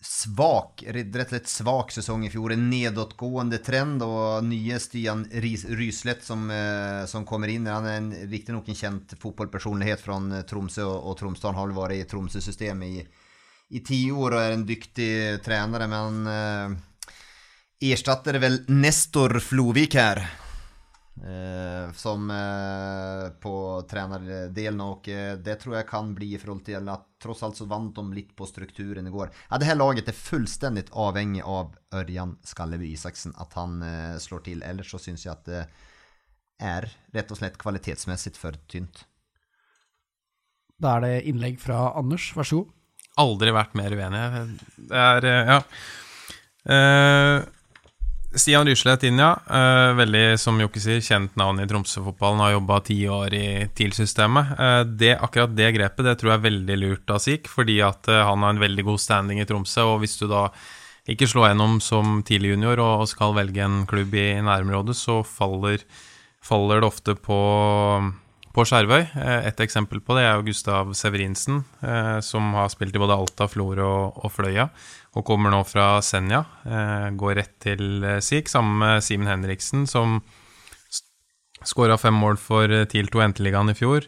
svak, 0.00 0.82
rett 0.86 1.16
og 1.16 1.28
slett 1.28 1.48
svak 1.48 1.92
säsong 1.92 2.24
i 2.26 2.30
fjol. 2.30 2.52
En 2.52 2.70
nedåtgående 2.70 3.58
trend 3.58 4.02
och 4.02 4.44
nye 4.44 4.80
Stian 4.80 5.24
Ryslet 5.32 6.24
som, 6.24 6.50
eh, 6.50 7.06
som 7.06 7.24
kommer 7.24 7.48
in. 7.48 7.66
Han 7.66 7.86
är 7.86 7.96
en, 7.96 8.12
riktigt 8.12 8.54
nog 8.54 8.68
en 8.68 8.74
känd 8.74 9.14
fotballpersonlighet 9.20 10.00
från 10.00 10.32
eh, 10.32 10.42
Tromsø 10.42 10.82
och, 10.82 10.94
Tromsdal 10.94 11.18
Tromsdalen 11.18 11.58
har 11.58 11.68
varit 11.68 12.06
i 12.06 12.08
Tromsø-systemet 12.08 12.88
i, 12.88 13.08
i 13.68 13.80
tio 13.80 14.12
år 14.12 14.30
och 14.30 14.42
är 14.42 14.50
en 14.50 14.66
dyktig 14.66 15.42
tränare. 15.44 15.86
Men 15.86 16.26
eh, 16.26 16.78
erstatter 17.92 18.34
väl 18.34 18.64
Nestor 18.68 19.38
Flovik 19.38 19.94
här. 19.94 20.43
Eh, 21.22 21.92
som 21.92 22.30
eh, 22.30 23.30
på 23.40 23.82
trenerdelen, 23.90 24.80
och 24.80 25.08
eh, 25.08 25.38
det 25.38 25.54
tror 25.54 25.76
jeg 25.76 25.88
kan 25.88 26.14
bli 26.14 26.32
i 26.34 26.40
forhold 26.42 26.64
til 26.66 26.90
at 26.90 27.06
tross 27.22 27.44
alt 27.46 27.56
så 27.56 27.68
vant 27.70 27.94
de 27.94 28.02
litt 28.16 28.32
på 28.36 28.48
strukturen 28.50 29.06
i 29.06 29.12
går. 29.14 29.30
Ja, 29.48 29.60
det 29.62 29.68
her 29.68 29.78
laget 29.78 30.10
er 30.10 30.18
fullstendig 30.18 30.88
avhengig 30.90 31.44
av 31.46 31.76
Ørjan 31.94 32.34
Skalleby 32.44 32.90
Isaksen, 32.96 33.32
at 33.38 33.54
han 33.54 33.78
eh, 33.86 34.18
slår 34.18 34.44
til. 34.50 34.66
Ellers 34.66 34.90
så 34.90 34.98
syns 34.98 35.24
jeg 35.24 35.36
at 35.36 35.46
det 35.46 35.64
er 36.58 36.90
rett 37.14 37.30
og 37.30 37.38
slett 37.38 37.58
kvalitetsmessigt 37.62 38.38
for 38.40 38.58
tynt. 38.66 39.06
Da 40.82 40.96
er 40.96 41.06
det 41.06 41.16
innlegg 41.30 41.60
fra 41.62 41.92
Anders, 41.94 42.32
vær 42.34 42.50
så 42.50 42.64
god. 42.64 42.74
Aldri 43.22 43.52
vært 43.54 43.76
mer 43.78 43.94
uenig. 43.94 44.24
Det 44.90 44.98
er 44.98 45.30
Ja. 45.30 45.60
Eh, 46.64 47.44
Stian 48.34 48.66
Ryslett 48.66 49.04
inn, 49.06 49.18
ja. 49.18 49.36
Eh, 49.46 49.92
veldig, 49.94 50.38
som 50.42 50.58
Jokke 50.58 50.80
sier, 50.82 51.02
kjent 51.04 51.36
navn 51.38 51.60
i 51.62 51.66
Tromsø-fotballen. 51.70 52.42
Har 52.42 52.54
jobba 52.56 52.80
ti 52.82 52.96
år 53.06 53.34
i 53.36 53.48
TIL-systemet. 53.78 54.54
Eh, 54.58 54.80
det, 55.00 55.12
akkurat 55.22 55.54
det 55.54 55.70
grepet 55.76 56.08
det 56.08 56.16
tror 56.18 56.32
jeg 56.32 56.40
er 56.40 56.48
veldig 56.48 56.78
lurt 56.80 57.14
av 57.14 57.22
Sik, 57.22 57.46
fordi 57.50 57.78
at 57.86 58.10
eh, 58.10 58.24
han 58.26 58.42
har 58.42 58.56
en 58.56 58.64
veldig 58.64 58.86
god 58.90 59.02
standing 59.02 59.42
i 59.42 59.46
Tromsø. 59.46 59.86
Og 59.92 60.02
hvis 60.02 60.18
du 60.18 60.26
da 60.30 60.48
ikke 61.10 61.28
slår 61.30 61.52
gjennom 61.52 61.78
som 61.84 62.18
tidlig 62.26 62.54
junior 62.56 62.82
og 62.82 63.06
skal 63.10 63.36
velge 63.36 63.62
en 63.62 63.84
klubb 63.86 64.14
i 64.18 64.26
nærområdet, 64.42 64.96
så 64.98 65.20
faller, 65.22 65.84
faller 66.42 66.82
det 66.82 66.90
ofte 66.90 67.14
på 67.14 67.38
på 68.54 68.64
Skjervøy. 68.68 69.02
Eh, 69.18 69.46
Et 69.48 69.60
eksempel 69.60 70.00
på 70.00 70.14
det 70.16 70.24
er 70.24 70.36
jo 70.36 70.46
Gustav 70.46 70.92
Severinsen, 70.94 71.64
eh, 71.82 72.20
som 72.20 72.52
har 72.54 72.70
spilt 72.70 72.94
i 72.94 73.02
både 73.02 73.16
Alta, 73.16 73.48
Florø 73.50 73.88
og, 74.14 74.30
Fløya, 74.30 74.68
og 75.14 75.24
kommer 75.26 75.50
nå 75.50 75.64
fra 75.66 75.98
Senja. 76.02 76.44
Eh, 76.64 77.10
går 77.18 77.34
rett 77.40 77.58
til 77.60 78.04
SIK, 78.20 78.48
sammen 78.48 78.78
med 78.78 79.02
Simen 79.02 79.30
Henriksen, 79.30 79.88
som 79.90 80.22
skåra 81.64 81.98
fem 81.98 82.14
mål 82.14 82.38
for 82.38 82.68
TIL 82.86 83.08
2 83.08 83.24
Enteligaen 83.24 83.70
i 83.70 83.74
fjor. 83.78 84.06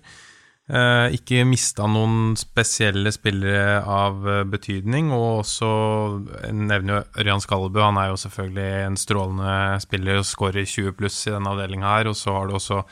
Ikke 0.67 1.45
mista 1.47 1.87
noen 1.87 2.35
spesielle 2.37 3.13
spillere 3.15 3.85
av 3.87 4.19
betydning, 4.51 5.13
og 5.15 5.45
også 5.45 5.69
nevner 6.51 6.91
jo 6.91 7.23
Ørjan 7.23 7.41
Skallebø. 7.41 7.81
Han 7.81 8.01
er 8.03 8.11
jo 8.11 8.19
selvfølgelig 8.19 8.87
en 8.89 8.99
strålende 8.99 9.81
spiller 9.81 10.19
og 10.19 10.27
skårer 10.27 10.67
20 10.67 10.97
pluss 10.99 11.21
i 11.29 11.31
denne 11.31 11.55
avdelinga 11.55 11.87
her. 11.87 12.11
Og 12.11 12.19
så 12.19 12.35
har 12.35 12.51
du 12.51 12.59
også 12.59 12.83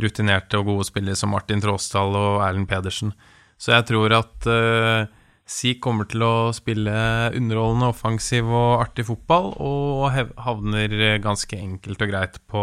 rutinerte 0.00 0.58
og 0.60 0.70
gode 0.70 0.86
spillere 0.88 1.18
som 1.18 1.32
Martin 1.34 1.62
Tråsdal 1.62 2.16
og 2.18 2.40
Erlend 2.46 2.68
Pedersen. 2.70 3.12
Så 3.60 3.74
jeg 3.76 3.86
tror 3.90 4.16
at 4.16 4.48
uh, 4.50 5.06
Sik 5.44 5.82
kommer 5.84 6.08
til 6.08 6.24
å 6.24 6.50
spille 6.56 6.92
underholdende, 7.36 7.90
offensiv 7.92 8.48
og 8.48 8.80
artig 8.80 9.04
fotball, 9.10 9.52
og 9.60 10.06
havner 10.40 11.18
ganske 11.22 11.58
enkelt 11.58 12.00
og 12.00 12.12
greit 12.14 12.38
på, 12.48 12.62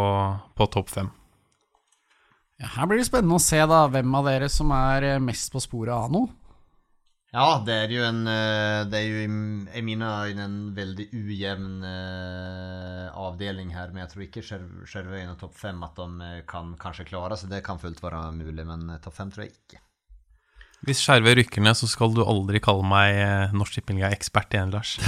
på 0.58 0.70
topp 0.74 0.90
fem. 0.90 1.12
Ja, 2.62 2.72
her 2.76 2.90
blir 2.90 3.02
det 3.02 3.08
spennende 3.08 3.38
å 3.38 3.42
se 3.42 3.62
da 3.70 3.84
hvem 3.90 4.18
av 4.18 4.28
dere 4.30 4.50
som 4.54 4.74
er 4.74 5.06
eh, 5.16 5.22
mest 5.22 5.54
på 5.54 5.62
sporet 5.62 5.94
av 5.96 6.12
noe. 6.14 6.30
Ja, 7.32 7.62
det 7.64 7.76
er 7.86 7.92
jo 7.96 8.02
en 8.04 8.26
eh, 8.28 8.82
Det 8.92 9.00
er 9.00 9.06
jo 9.08 9.20
i, 9.24 9.82
mine 9.88 10.08
øyne 10.28 10.44
en 10.50 10.56
veldig 10.76 11.06
ujevn 11.16 11.78
eh, 11.88 13.06
avdeling 13.16 13.72
her. 13.72 13.94
Men 13.94 14.04
jeg 14.04 14.12
tror 14.12 14.26
ikke 14.26 14.44
Skjer- 14.44 14.84
Skjervøy 14.92 15.22
og 15.30 15.38
topp 15.40 15.56
fem 15.62 15.80
at 15.88 15.96
de 15.96 16.08
eh, 16.28 16.42
kan 16.50 16.74
kanskje 16.82 17.08
klare 17.08 17.38
seg. 17.40 17.54
Det 17.54 17.62
kan 17.64 17.80
fullt 17.80 18.04
være 18.04 18.26
mulig, 18.36 18.66
men 18.68 18.84
topp 19.00 19.16
fem 19.22 19.32
tror 19.32 19.46
jeg 19.48 19.56
ikke. 19.56 19.80
Hvis 20.90 21.06
Skjervøy 21.06 21.38
rykker 21.40 21.64
ned, 21.64 21.78
så 21.80 21.88
skal 21.88 22.12
du 22.18 22.24
aldri 22.26 22.60
kalle 22.64 22.84
meg 22.90 23.54
Norsk 23.56 23.78
Tippeliga-ekspert 23.78 24.56
igjen, 24.58 24.72
Lars. 24.74 24.96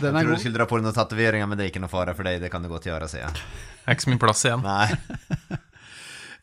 Den 0.00 0.14
jeg 0.16 0.24
tror 0.24 0.32
du 0.32 0.40
skulle 0.40 0.56
dra 0.56 0.66
på 0.70 0.78
deg 0.78 0.86
noen 0.86 0.96
tatoveringer, 0.96 1.46
men 1.50 1.58
det 1.58 1.66
er 1.66 1.70
ikke 1.74 1.82
noe 1.82 1.92
fare 1.92 2.14
for 2.16 2.24
deg. 2.26 2.38
Det 2.40 2.48
kan 2.50 2.62
du 2.64 2.70
godt 2.72 2.86
gjøre, 2.88 3.06
sier 3.10 3.26
jeg. 3.26 3.34
Det 3.36 3.84
er 3.90 3.98
ikke 3.98 4.06
så 4.06 4.12
mye 4.14 4.22
plass 4.22 4.42
igjen. 4.48 4.62
Nei. 4.64 5.58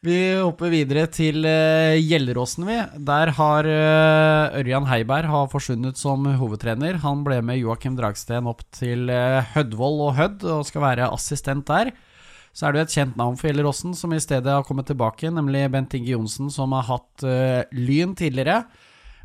Vi 0.06 0.18
hopper 0.38 0.70
videre 0.70 1.08
til 1.10 1.42
uh, 1.42 1.98
Gjelleråsen, 1.98 2.68
vi. 2.70 2.76
Der 3.08 3.32
har 3.34 3.66
eh, 3.66 4.58
Ørjan 4.60 4.86
Heiberg 4.86 5.30
har 5.32 5.48
forsvunnet 5.50 5.98
som 5.98 6.28
hovedtrener. 6.38 7.00
Han 7.02 7.24
ble 7.26 7.40
med 7.42 7.58
Joakim 7.58 7.96
Dragsten 7.98 8.46
opp 8.50 8.62
til 8.78 9.10
uh, 9.10 9.42
Hødvoll 9.56 10.04
og 10.06 10.14
Hødd 10.20 10.46
og 10.46 10.68
skal 10.70 10.86
være 10.86 11.10
assistent 11.10 11.66
der. 11.70 11.90
Så 12.54 12.68
er 12.68 12.74
det 12.74 12.80
jo 12.80 12.88
et 12.88 12.94
kjent 13.00 13.18
navn 13.18 13.36
for 13.38 13.50
Gjelleråsen 13.50 13.98
som 13.98 14.14
i 14.14 14.22
stedet 14.22 14.54
har 14.54 14.66
kommet 14.66 14.88
tilbake, 14.90 15.30
nemlig 15.34 15.66
Bent 15.74 15.98
Inge 15.98 16.14
Johnsen, 16.14 16.54
som 16.54 16.78
har 16.78 16.88
hatt 16.88 17.26
eh, 17.26 17.66
Lyn 17.74 18.14
tidligere. 18.18 18.64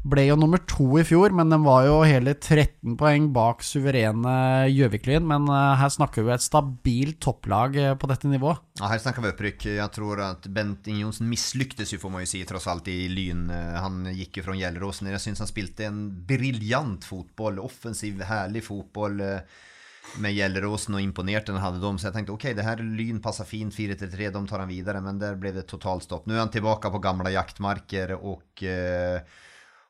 Ble 0.03 0.25
jo 0.27 0.35
nummer 0.35 0.59
to 0.67 0.87
i 0.99 1.05
fjor, 1.07 1.31
men 1.31 1.53
den 1.53 1.63
var 1.63 1.85
jo 1.87 2.01
hele 2.03 2.33
13 2.35 2.97
poeng 2.99 3.29
bak 3.37 3.61
suverene 3.63 4.33
Gjøvik-Lyn. 4.75 5.23
Men 5.31 5.47
eh, 5.47 5.77
her 5.79 5.93
snakker 5.95 6.25
vi 6.27 6.33
et 6.35 6.43
stabilt 6.43 7.21
topplag 7.23 7.77
eh, 7.79 7.93
på 7.95 8.09
dette 8.11 8.27
nivået. 8.27 8.59
Ja, 8.81 8.89
her 8.91 8.99
snakker 8.99 9.23
vi 9.23 9.31
opprykk. 9.31 9.67
Jeg 9.77 9.93
tror 9.95 10.23
at 10.27 10.49
Bent 10.51 10.89
Inge 10.91 11.05
Johnsen 11.05 11.31
mislyktes 11.31 11.95
jo, 11.95 12.01
får 12.03 12.11
man 12.17 12.25
jo 12.27 12.31
si, 12.33 12.41
tross 12.51 12.67
alt 12.73 12.91
i 12.91 13.05
Lyn. 13.15 13.45
Eh, 13.55 13.77
Han 13.85 14.09
gikk 14.11 14.41
jo 14.41 14.47
fra 14.49 14.57
Gjelleråsen. 14.59 15.13
Jeg 15.13 15.23
syns 15.23 15.45
han 15.45 15.51
spilte 15.53 15.87
en 15.87 16.01
briljant 16.27 17.07
fotball. 17.07 17.63
Offensiv, 17.63 18.25
herlig 18.27 18.65
fotball. 18.67 19.23
med 20.19 20.35
Gjelleråsen 20.35 20.99
og 20.99 21.01
imponerte 21.05 21.55
han 21.55 21.63
hadde 21.63 21.79
dem. 21.81 22.03
Så 22.03 22.09
jeg 22.11 22.17
tenkte 22.19 22.35
ok, 22.35 22.49
det 22.59 22.67
her 22.67 22.83
Lyn 22.83 23.23
passer 23.23 23.47
fint, 23.47 23.71
4-3-3, 23.71 24.33
de 24.35 24.45
tar 24.51 24.65
han 24.67 24.69
videre. 24.75 24.99
Men 25.01 25.23
der 25.23 25.39
ble 25.39 25.55
det 25.55 25.69
totalt 25.71 26.03
stopp. 26.09 26.27
Nå 26.27 26.35
er 26.35 26.43
han 26.43 26.51
tilbake 26.51 26.91
på 26.91 27.01
gamle 27.07 27.31
jaktmarker 27.39 28.17
og 28.19 28.67
eh, 28.67 29.23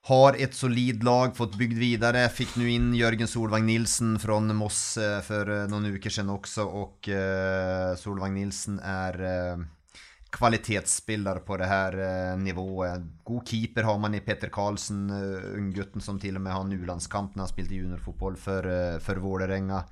har 0.09 0.35
et 0.35 0.55
solid 0.55 1.05
lag, 1.07 1.37
fått 1.37 1.55
bygd 1.59 1.79
videre. 1.79 2.25
Fikk 2.35 2.57
nå 2.59 2.67
inn 2.73 2.91
Jørgen 2.99 3.31
Solvang 3.31 3.67
Nilsen 3.69 4.17
fra 4.23 4.41
Moss 4.51 4.97
eh, 4.99 5.21
for 5.23 5.47
eh, 5.47 5.69
noen 5.71 5.93
uker 5.95 6.11
siden 6.11 6.33
også, 6.35 6.67
og 6.67 7.11
eh, 7.13 7.95
Solvang 8.01 8.35
Nilsen 8.35 8.81
er 8.83 9.23
kvalitetsspiller 10.33 11.43
på 11.45 11.59
det 11.61 11.67
her 11.69 11.97
nivået. 12.41 13.05
God 13.23 13.45
keeper 13.47 13.85
har 13.85 13.99
man 14.01 14.17
i 14.17 14.23
Petter 14.25 14.49
Karlsen, 14.49 15.11
unggutten 15.59 16.01
som 16.01 16.19
til 16.19 16.39
og 16.41 16.47
med 16.47 16.57
har 16.57 16.65
nulandskamp 16.65 17.37
når 17.37 17.45
han 17.45 17.51
spilte 17.53 17.77
juniorfotball 17.77 18.39
for, 18.41 18.67
eh, 18.67 18.97
for 19.05 19.21
Vålerenga. 19.21 19.85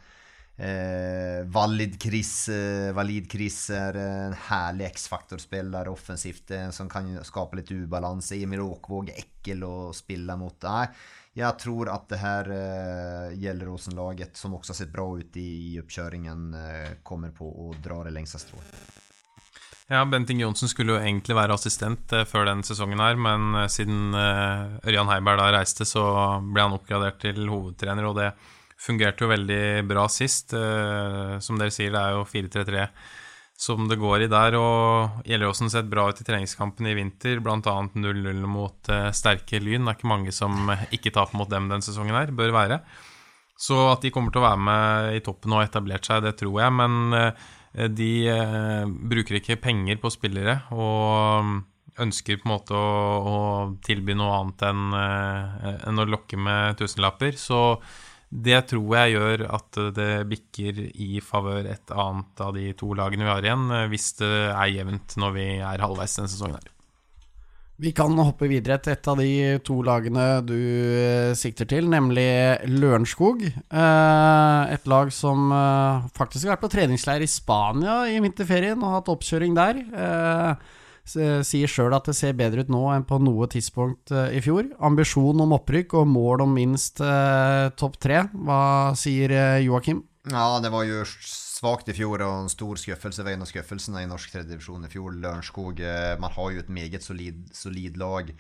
Eh, 0.61 1.45
Valid 1.49 2.03
Chris, 2.03 2.49
eh, 2.53 2.93
Valid 2.93 3.31
Chris 3.33 3.71
er 3.73 3.97
en 3.97 4.35
herlig 4.51 4.91
X-faktorspiller 4.91 5.89
offensivt 5.89 6.51
eh, 6.53 6.67
som 6.71 6.89
kan 6.89 7.09
skape 7.25 7.57
litt 7.57 7.73
ubalanse. 7.73 8.37
Emil 8.37 8.61
Åkvåg 8.67 9.09
er 9.09 9.23
ekkel 9.23 9.65
å 9.65 9.89
spille 9.97 10.37
mot. 10.37 10.59
Nei, 10.69 10.85
jeg 11.41 11.57
tror 11.63 11.89
at 11.95 12.05
det 12.13 12.19
her 12.21 12.53
eh, 12.53 13.39
Gjelleråsen-laget, 13.41 14.37
som 14.37 14.59
også 14.59 14.75
har 14.75 14.81
sett 14.83 14.93
bra 14.93 15.07
ut 15.17 15.41
i, 15.41 15.49
i 15.71 15.81
oppkjøringen, 15.81 16.47
eh, 16.61 16.89
kommer 17.09 17.33
på 17.33 17.49
å 17.49 17.73
dra 17.81 18.03
det 18.05 18.13
lengste 18.19 18.43
strået. 18.43 18.77
Ja, 19.91 20.05
Benting 20.05 20.45
Johnsen 20.45 20.69
skulle 20.71 20.99
jo 20.99 21.01
egentlig 21.01 21.41
være 21.41 21.57
assistent 21.57 22.13
eh, 22.13 22.29
før 22.29 22.51
den 22.51 22.67
sesongen 22.69 23.01
her, 23.01 23.17
men 23.17 23.63
eh, 23.63 23.71
siden 23.73 24.13
Ørjan 24.13 25.09
Heiberg 25.09 25.41
da 25.41 25.53
reiste, 25.57 25.89
så 25.89 26.05
ble 26.45 26.69
han 26.69 26.77
oppgradert 26.77 27.23
til 27.25 27.47
hovedtrener, 27.49 28.13
og 28.13 28.21
det 28.21 28.33
fungerte 28.81 29.25
jo 29.25 29.31
veldig 29.31 29.63
bra 29.89 30.07
sist. 30.13 30.55
Eh, 30.57 31.37
som 31.45 31.61
dere 31.61 31.75
sier, 31.75 31.93
det 31.95 32.01
er 32.01 32.17
jo 32.17 32.29
4-3-3 32.29 32.87
som 33.61 33.85
det 33.91 34.01
går 34.01 34.25
i 34.25 34.31
der. 34.33 34.57
Og 34.57 35.21
Gjelleråsen 35.29 35.71
sett 35.73 35.91
bra 35.91 36.09
ut 36.09 36.21
i 36.23 36.27
treningskampen 36.27 36.89
i 36.89 36.97
vinter, 36.97 37.43
bl.a. 37.45 37.61
0-0 37.61 38.43
mot 38.49 38.93
uh, 38.93 39.11
sterke 39.13 39.61
Lyn. 39.61 39.85
Det 39.85 39.93
er 39.93 39.99
ikke 39.99 40.13
mange 40.15 40.33
som 40.33 40.73
ikke 40.89 41.13
taper 41.13 41.37
mot 41.37 41.51
dem 41.51 41.69
den 41.69 41.85
sesongen 41.85 42.17
her, 42.17 42.33
bør 42.33 42.57
være. 42.57 42.81
Så 43.61 43.77
at 43.91 44.01
de 44.01 44.13
kommer 44.15 44.33
til 44.33 44.41
å 44.41 44.47
være 44.47 44.65
med 44.65 45.17
i 45.19 45.25
toppen 45.25 45.53
og 45.53 45.67
etablert 45.67 46.09
seg, 46.09 46.25
det 46.25 46.39
tror 46.41 46.63
jeg. 46.63 46.77
Men 46.81 47.13
uh, 47.13 47.51
de 47.93 48.13
bruker 49.13 49.37
ikke 49.39 49.61
penger 49.61 50.01
på 50.01 50.11
spillere. 50.11 50.63
og 50.73 51.67
ønsker 52.01 52.39
på 52.41 52.47
en 52.47 52.53
måte 52.55 52.73
å, 52.73 52.85
å 53.29 53.37
tilby 53.85 54.15
noe 54.17 54.33
annet 54.39 54.63
enn, 54.65 54.95
enn 55.91 56.01
å 56.01 56.07
lokke 56.09 56.39
med 56.41 56.79
tusenlapper. 56.81 57.37
Så 57.37 57.59
det 58.31 58.61
tror 58.71 58.93
jeg 58.95 59.17
gjør 59.17 59.47
at 59.51 59.79
det 59.97 60.11
bikker 60.31 60.77
i 61.03 61.23
favør 61.25 61.67
et 61.73 61.91
annet 61.91 62.43
av 62.47 62.53
de 62.55 62.69
to 62.79 62.93
lagene 62.95 63.27
vi 63.27 63.33
har 63.33 63.47
igjen, 63.47 63.65
hvis 63.91 64.13
det 64.21 64.35
er 64.53 64.69
jevnt 64.71 65.17
når 65.19 65.35
vi 65.35 65.47
er 65.59 65.83
halvveis 65.83 66.15
denne 66.19 66.31
sesongen 66.31 66.61
her. 66.61 66.71
Vi 67.81 67.95
kan 67.97 68.13
hoppe 68.21 68.45
videre 68.51 68.77
til 68.85 68.93
et 68.93 69.09
av 69.09 69.21
de 69.23 69.31
to 69.65 69.79
lagene 69.87 70.25
du 70.45 70.53
eh, 70.53 71.31
sikter 71.39 71.65
til, 71.65 71.87
nemlig 71.89 72.29
Lørenskog. 72.69 73.47
Eh, 73.49 74.75
et 74.75 74.91
lag 74.91 75.09
som 75.17 75.49
eh, 75.57 76.11
faktisk 76.13 76.45
har 76.45 76.59
vært 76.59 76.67
på 76.67 76.73
treningsleir 76.75 77.25
i 77.25 77.31
Spania 77.31 78.03
i 78.13 78.21
vinterferien 78.21 78.85
og 78.85 78.99
hatt 78.99 79.09
oppkjøring 79.15 79.57
der 79.57 79.81
sier 81.47 81.71
sjøl 81.71 81.95
at 81.97 82.09
det 82.11 82.17
ser 82.19 82.37
bedre 82.39 82.65
ut 82.65 82.71
nå 82.73 82.83
enn 82.95 83.07
på 83.09 83.19
noe 83.23 83.49
tidspunkt 83.51 84.13
eh, 84.15 84.37
i 84.39 84.43
fjor. 84.45 84.69
Ambisjon 84.87 85.43
om 85.45 85.57
opprykk 85.57 85.97
og 86.01 86.09
mål 86.11 86.45
om 86.47 86.55
minst 86.57 87.03
eh, 87.05 87.67
topp 87.81 87.99
tre. 88.03 88.25
Hva 88.33 88.63
sier 88.99 89.35
eh, 89.35 89.65
Joakim? 89.67 90.05
Ja, 90.31 90.61
det 90.61 90.73
var 90.73 90.85
jo 90.85 91.03
svakt 91.07 91.89
i 91.89 91.97
fjor 91.97 92.23
og 92.25 92.45
en 92.45 92.53
stor 92.53 92.79
skuffelse. 92.81 93.25
ved 93.25 93.37
en 93.37 93.45
av 93.47 93.51
skuffelsene 93.51 94.05
i 94.05 94.09
norsk 94.09 94.33
tredjedivisjon 94.33 94.87
i 94.87 94.93
fjor. 94.93 95.13
Lørenskog. 95.17 95.81
Eh, 95.81 96.15
man 96.21 96.33
har 96.37 96.51
jo 96.55 96.65
et 96.65 96.73
meget 96.73 97.05
solid, 97.05 97.47
solid 97.57 97.97
lag 98.01 98.33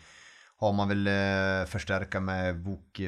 har 0.60 0.72
man 0.72 0.88
väl 0.88 1.06
eh, 1.06 1.66
förstärka 1.66 2.20
med 2.20 2.64
Vuk 2.64 3.00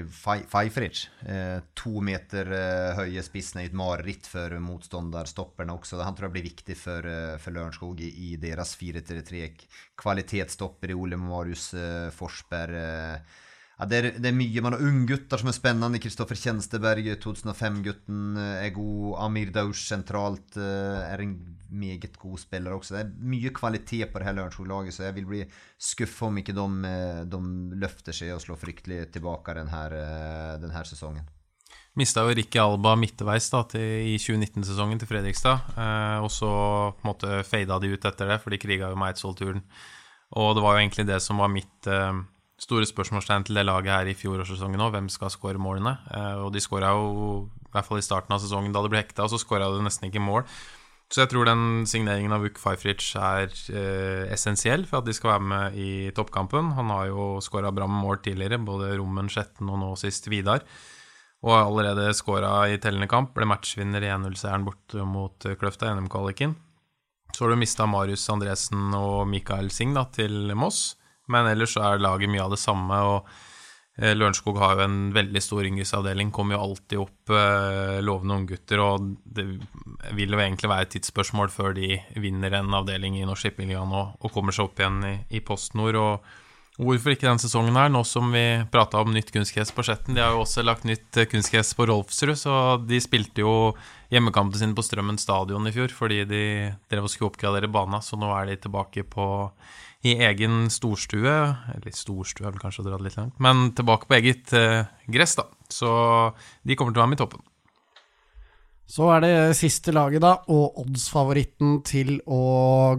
Fajfric. 0.49 1.11
Eh, 1.21 1.62
to 1.75 2.01
meter 2.01 2.53
eh, 2.53 2.97
höje 2.97 3.23
spissen 3.23 3.61
är 3.61 3.67
ett 3.67 3.73
mareritt 3.73 4.27
för 4.27 4.59
motståndarstopperna 4.59 5.75
också. 5.75 6.01
Han 6.01 6.15
tror 6.15 6.25
jag 6.25 6.33
blir 6.33 6.43
viktig 6.43 6.77
för, 6.77 7.33
eh, 7.33 7.53
Lörenskog 7.53 8.01
i, 8.01 8.33
i 8.33 8.37
deras 8.37 8.79
4-3-3. 8.79 9.51
Kvalitetsstopper 9.97 10.91
i 10.91 10.95
Ole 10.95 11.17
Marius 11.17 11.75
eh, 11.75 12.11
Forsberg. 12.11 13.21
Eh, 13.83 13.88
ja, 13.88 13.88
det, 13.88 13.99
er, 13.99 14.21
det 14.23 14.31
er 14.31 14.37
mye. 14.37 14.62
Man 14.64 14.77
har 14.77 14.85
unggutter 14.87 15.40
som 15.40 15.51
er 15.51 15.57
spennende. 15.57 16.01
Kristoffer 16.03 16.38
Tjensteberg, 16.38 17.11
2005-gutten, 17.25 18.38
er 18.38 18.71
god. 18.77 19.18
Amir 19.27 19.53
Daush 19.55 19.88
sentralt 19.90 20.57
er 20.57 21.25
en 21.25 21.37
meget 21.73 22.16
god 22.21 22.38
spiller 22.40 22.77
også. 22.77 22.97
Det 22.97 23.03
er 23.03 23.12
mye 23.33 23.53
kvalitet 23.57 24.12
på 24.12 24.21
det 24.21 24.29
her 24.29 24.37
Lørenskog-laget, 24.37 24.95
så 24.95 25.07
jeg 25.07 25.16
vil 25.16 25.29
bli 25.29 25.45
skuffa 25.81 26.29
om 26.29 26.40
ikke 26.42 26.55
de, 26.57 26.66
de, 27.33 27.45
løfter 27.81 28.16
seg 28.16 28.35
og 28.35 28.42
slår 28.45 28.61
fryktelig 28.61 29.07
tilbake 29.14 29.57
denne, 29.57 29.87
denne 30.61 30.85
sesongen. 30.88 31.31
Mista 31.99 32.23
jo 32.25 32.33
Ricky 32.33 32.57
Alba 32.57 32.95
midtveis 32.97 33.51
da, 33.53 33.66
til, 33.68 34.14
i 34.14 34.14
2019-sesongen 34.21 35.01
til 35.01 35.11
Fredrikstad. 35.11 35.75
Eh, 35.77 36.18
og 36.25 36.31
så 36.33 36.53
på 36.97 37.05
en 37.05 37.11
måte 37.11 37.42
fada 37.45 37.77
de 37.83 37.90
ut 37.92 38.07
etter 38.09 38.33
det, 38.33 38.38
for 38.40 38.55
de 38.55 38.61
kriga 38.61 38.88
jo 38.88 39.01
Eidsvoll-turen. 39.09 39.61
Og 40.40 40.55
det 40.57 40.62
var 40.64 40.77
jo 40.77 40.85
egentlig 40.87 41.05
det 41.11 41.18
som 41.21 41.42
var 41.42 41.53
mitt 41.53 41.88
eh, 41.92 42.23
store 42.62 42.87
spørsmålstegn 42.87 43.48
til 43.48 43.59
det 43.59 43.64
laget 43.66 43.90
her 43.92 44.11
i 44.11 44.16
fjorårssesongen 44.18 44.85
òg. 44.85 44.94
Hvem 44.94 45.09
skal 45.12 45.33
skåre 45.35 45.61
målene? 45.62 45.96
Eh, 46.12 46.38
og 46.44 46.53
de 46.55 46.62
skåra 46.62 46.92
jo, 46.94 47.48
i 47.66 47.72
hvert 47.75 47.88
fall 47.88 48.01
i 48.03 48.07
starten 48.07 48.35
av 48.35 48.42
sesongen 48.42 48.75
da 48.75 48.85
det 48.85 48.92
ble 48.92 49.03
hekta, 49.03 49.27
og 49.27 49.33
så 49.33 49.40
skåra 49.42 49.70
de 49.72 49.83
nesten 49.85 50.09
ikke 50.09 50.22
mål. 50.22 50.46
Så 51.12 51.20
jeg 51.20 51.29
tror 51.29 51.44
den 51.44 51.85
signeringen 51.90 52.33
av 52.33 52.40
Vuk 52.40 52.57
Fajfric 52.57 53.11
er 53.20 53.51
eh, 53.53 54.31
essensiell 54.33 54.87
for 54.88 55.03
at 55.03 55.09
de 55.09 55.12
skal 55.16 55.35
være 55.35 55.48
med 55.51 55.77
i 55.77 55.90
toppkampen. 56.16 56.72
Han 56.79 56.88
har 56.94 57.11
jo 57.11 57.27
skåra 57.44 57.72
bra 57.75 57.88
med 57.90 58.01
mål 58.01 58.22
tidligere, 58.25 58.62
både 58.64 58.94
Rommen, 58.96 59.29
Skjetten 59.33 59.68
og 59.68 59.83
nå 59.83 59.92
sist 60.01 60.31
Vidar. 60.33 60.64
Og 61.42 61.53
har 61.53 61.66
allerede 61.66 62.14
skåra 62.16 62.55
i 62.70 62.79
tellende 62.81 63.11
kamp. 63.11 63.35
Ble 63.37 63.44
matchvinner 63.51 64.05
i 64.07 64.12
1-0-seieren 64.14 64.64
bort 64.64 64.94
mot 65.05 65.48
Kløfta 65.59 65.90
i 65.90 65.96
NM-kvaliken. 65.98 66.55
Så 67.35 67.44
har 67.44 67.53
du 67.53 67.61
mista 67.61 67.85
Marius 67.88 68.25
Andresen 68.33 68.94
og 68.96 69.27
Mikael 69.29 69.68
Singh 69.75 69.98
da, 69.98 70.07
til 70.14 70.55
Moss. 70.57 70.94
Men 71.31 71.49
ellers 71.51 71.77
er 71.79 72.03
laget 72.03 72.31
mye 72.33 72.43
av 72.45 72.55
det 72.55 72.61
samme. 72.61 72.99
og 72.99 73.29
eh, 74.01 74.15
Lørenskog 74.17 74.59
har 74.59 74.77
jo 74.77 74.87
en 74.87 74.99
veldig 75.15 75.43
stor 75.45 75.69
yngresavdeling, 75.69 76.33
kommer 76.35 76.57
jo 76.57 76.63
alltid 76.67 77.03
opp 77.05 77.35
eh, 77.37 78.01
lovende 78.03 78.41
unggutter. 78.43 78.83
Og 78.83 79.13
det 79.23 79.47
vil 80.19 80.35
jo 80.35 80.43
egentlig 80.43 80.73
være 80.73 80.89
et 80.89 80.95
tidsspørsmål 80.97 81.53
før 81.55 81.77
de 81.79 81.97
vinner 82.23 82.59
en 82.59 82.75
avdeling 82.83 83.21
i 83.21 83.27
Norsk 83.29 83.51
Tippeligaen 83.51 83.93
og, 83.95 84.17
og, 84.21 84.33
kommer 84.35 84.57
seg 84.57 84.71
opp 84.71 84.83
igjen 84.83 85.03
i, 85.09 85.17
i 85.39 85.45
PostNord. 85.45 86.01
og 86.01 86.33
Hvorfor 86.83 87.14
ikke 87.14 87.29
denne 87.29 87.42
sesongen 87.42 87.77
her, 87.79 87.90
nå 87.92 88.01
som 88.07 88.33
vi 88.35 88.42
prata 88.73 89.03
om 89.03 89.12
nytt 89.14 89.31
kunstgress 89.35 89.71
på 89.75 89.85
Skjetten? 89.87 90.16
De 90.16 90.23
har 90.23 90.35
jo 90.35 90.42
også 90.42 90.64
lagt 90.64 90.87
nytt 90.88 91.18
eh, 91.21 91.29
kunstgress 91.31 91.73
på 91.79 91.87
Rolfsrud, 91.90 92.35
så 92.38 92.57
de 92.83 92.99
spilte 93.03 93.45
jo 93.45 93.53
hjemmekampene 94.12 94.61
sine 94.61 94.77
på 94.77 94.85
Strømmen 94.85 95.21
stadion 95.21 95.68
i 95.68 95.73
fjor 95.75 95.95
fordi 95.95 96.23
de 96.29 96.42
drev 96.90 97.07
og 97.07 97.12
skulle 97.12 97.31
oppgradere 97.31 97.71
bana, 97.73 98.03
så 98.05 98.18
nå 98.18 98.33
er 98.35 98.51
de 98.51 98.59
tilbake 98.64 99.07
på 99.09 99.27
i 100.09 100.16
egen 100.27 100.66
storstue. 100.73 101.37
Eller 101.77 101.95
storstue 101.95 102.49
er 102.49 102.57
vel 102.57 102.64
kanskje 102.64 102.83
å 102.83 102.88
dra 102.88 102.99
det 102.99 103.07
litt 103.07 103.21
langt, 103.21 103.38
men 103.42 103.71
tilbake 103.79 104.11
på 104.11 104.18
eget 104.18 104.53
eh, 104.59 104.90
gress, 105.12 105.38
da. 105.38 105.47
Så 105.71 105.88
de 106.66 106.77
kommer 106.77 106.95
til 106.95 107.03
å 107.03 107.07
være 107.07 107.14
med 107.14 107.21
i 107.21 107.23
toppen. 107.23 107.47
Så 108.92 109.07
er 109.14 109.23
det 109.25 109.37
siste 109.57 109.95
laget, 109.95 110.21
da, 110.21 110.35
og 110.53 110.83
oddsfavoritten 110.83 111.79
til 111.87 112.18
å 112.27 112.42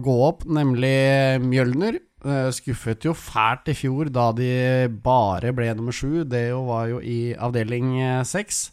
gå 0.02 0.16
opp, 0.26 0.42
nemlig 0.48 0.96
Mjølner. 1.44 2.00
Eh, 2.24 2.48
skuffet 2.56 3.04
jo 3.04 3.12
fælt 3.12 3.68
i 3.68 3.74
fjor 3.76 4.08
da 4.12 4.30
de 4.32 4.88
bare 5.04 5.52
ble 5.52 5.68
nummer 5.76 5.92
sju. 5.92 6.24
Det 6.24 6.46
var 6.56 6.88
jo 6.88 7.02
i 7.04 7.34
avdeling 7.36 7.98
eh, 8.00 8.22
seks. 8.24 8.70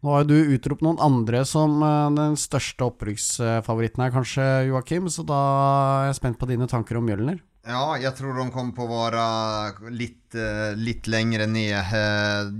Nå 0.00 0.14
har 0.14 0.22
jo 0.24 0.30
du 0.30 0.54
utropt 0.56 0.80
noen 0.86 1.02
andre 1.04 1.42
som 1.44 1.76
eh, 1.84 2.08
den 2.16 2.38
største 2.40 2.88
opprykksfavoritten 2.88 4.06
her, 4.06 4.14
kanskje, 4.14 4.48
Joakim. 4.70 5.10
Så 5.12 5.26
da 5.28 5.40
er 5.44 6.08
jeg 6.08 6.20
spent 6.22 6.40
på 6.40 6.48
dine 6.48 6.68
tanker 6.70 6.96
om 6.96 7.04
Mjølner. 7.04 7.42
Ja, 7.68 7.84
jeg 8.00 8.14
tror 8.16 8.32
de 8.38 8.48
kommer 8.48 8.72
på 8.72 8.86
å 8.86 8.94
være 8.94 9.92
litt, 9.92 10.32
litt 10.80 11.10
längre 11.12 11.44
ned. 11.44 11.92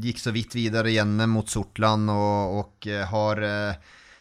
Gikk 0.05 0.21
så 0.21 0.35
vidt 0.37 0.53
videre 0.59 0.93
igjen 0.93 1.17
mot 1.33 1.49
Sortland 1.49 2.13
og 2.13 2.85
uh, 2.85 2.99
har 3.09 3.41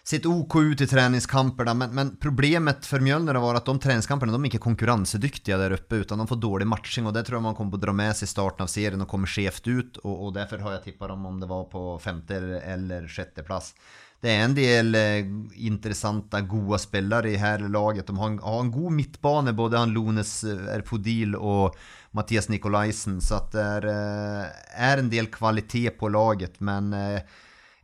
sett 0.10 0.26
OK 0.26 0.56
ut 0.56 0.82
i 0.82 0.88
treningskamperna. 0.90 1.76
Men, 1.78 1.94
men, 1.96 2.12
problemet 2.22 2.88
for 2.90 3.04
Mjölner 3.06 3.38
var 3.44 3.60
at 3.60 3.70
de 3.70 3.78
treningskamperna 3.80 4.34
de 4.34 4.42
er 4.42 4.50
ikke 4.50 4.64
konkurransedyktige 4.66 5.60
der 5.62 5.78
oppe, 5.78 6.02
utan 6.02 6.24
de 6.24 6.28
får 6.32 6.42
dårlig 6.42 6.70
matching. 6.70 7.06
og 7.06 7.14
Det 7.14 7.28
tror 7.28 7.40
jeg 7.40 7.46
man 7.46 7.58
kommer 7.58 7.78
å 7.78 7.84
dra 7.86 7.96
med 7.96 8.18
seg 8.18 8.26
i 8.26 8.34
starten 8.34 8.66
av 8.66 8.74
serien 8.74 9.06
og 9.06 9.12
kommer 9.12 9.30
skjevt 9.30 9.70
ut. 9.70 10.04
og, 10.04 10.14
og 10.14 10.36
Derfor 10.40 10.66
har 10.66 10.78
jeg 10.78 10.90
tippa 10.90 11.12
dem 11.14 11.26
om 11.30 11.42
det 11.42 11.50
var 11.52 11.70
på 11.72 11.88
femte 12.04 12.42
eller 12.60 13.10
sjetteplass 13.10 13.74
det 14.20 14.32
er 14.34 14.42
en 14.44 14.56
del 14.56 14.96
eh, 15.00 15.28
intressanta, 15.64 16.42
gode 16.44 16.80
spillere 16.84 17.32
i 17.32 17.38
her 17.40 17.64
laget. 17.72 18.10
De 18.10 18.18
har 18.20 18.34
en, 18.34 18.40
har 18.44 18.64
en 18.66 18.72
god 18.74 18.96
midtbane, 18.98 19.54
både 19.56 19.80
han 19.80 19.94
Lones 19.96 20.34
eh, 20.44 20.66
Erfodil 20.76 21.38
og 21.38 21.78
Mathias 22.18 22.50
Nikolaisen. 22.52 23.22
Så 23.24 23.40
det 23.54 23.64
er, 23.64 23.88
eh, 23.88 24.66
er, 24.90 25.00
en 25.00 25.12
del 25.12 25.32
kvalitet 25.32 25.96
på 26.02 26.12
laget. 26.12 26.60
Men 26.60 26.92
eh, 26.98 27.22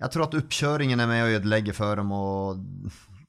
jeg 0.01 0.11
tror 0.11 0.27
at 0.27 0.37
oppkjøringen 0.41 0.99
er 0.99 1.09
med 1.09 1.23
å 1.23 1.31
ødelegge 1.37 1.75
for 1.77 2.01
dem. 2.01 2.11
og 2.11 2.59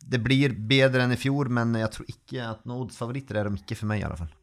Det 0.03 0.21
blir 0.23 0.57
bedre 0.57 1.07
enn 1.07 1.15
i 1.15 1.21
fjor, 1.21 1.51
men 1.53 1.77
jeg 1.79 1.93
tror 1.95 2.11
ikke 2.11 2.51
at 2.51 2.67
noen 2.69 2.91
favoritter 2.95 3.39
er 3.41 3.51
de 3.51 3.63
ikke 3.63 3.79
for 3.79 3.91
meg, 3.91 4.03
i 4.03 4.09
alle 4.09 4.19
fall. 4.19 4.35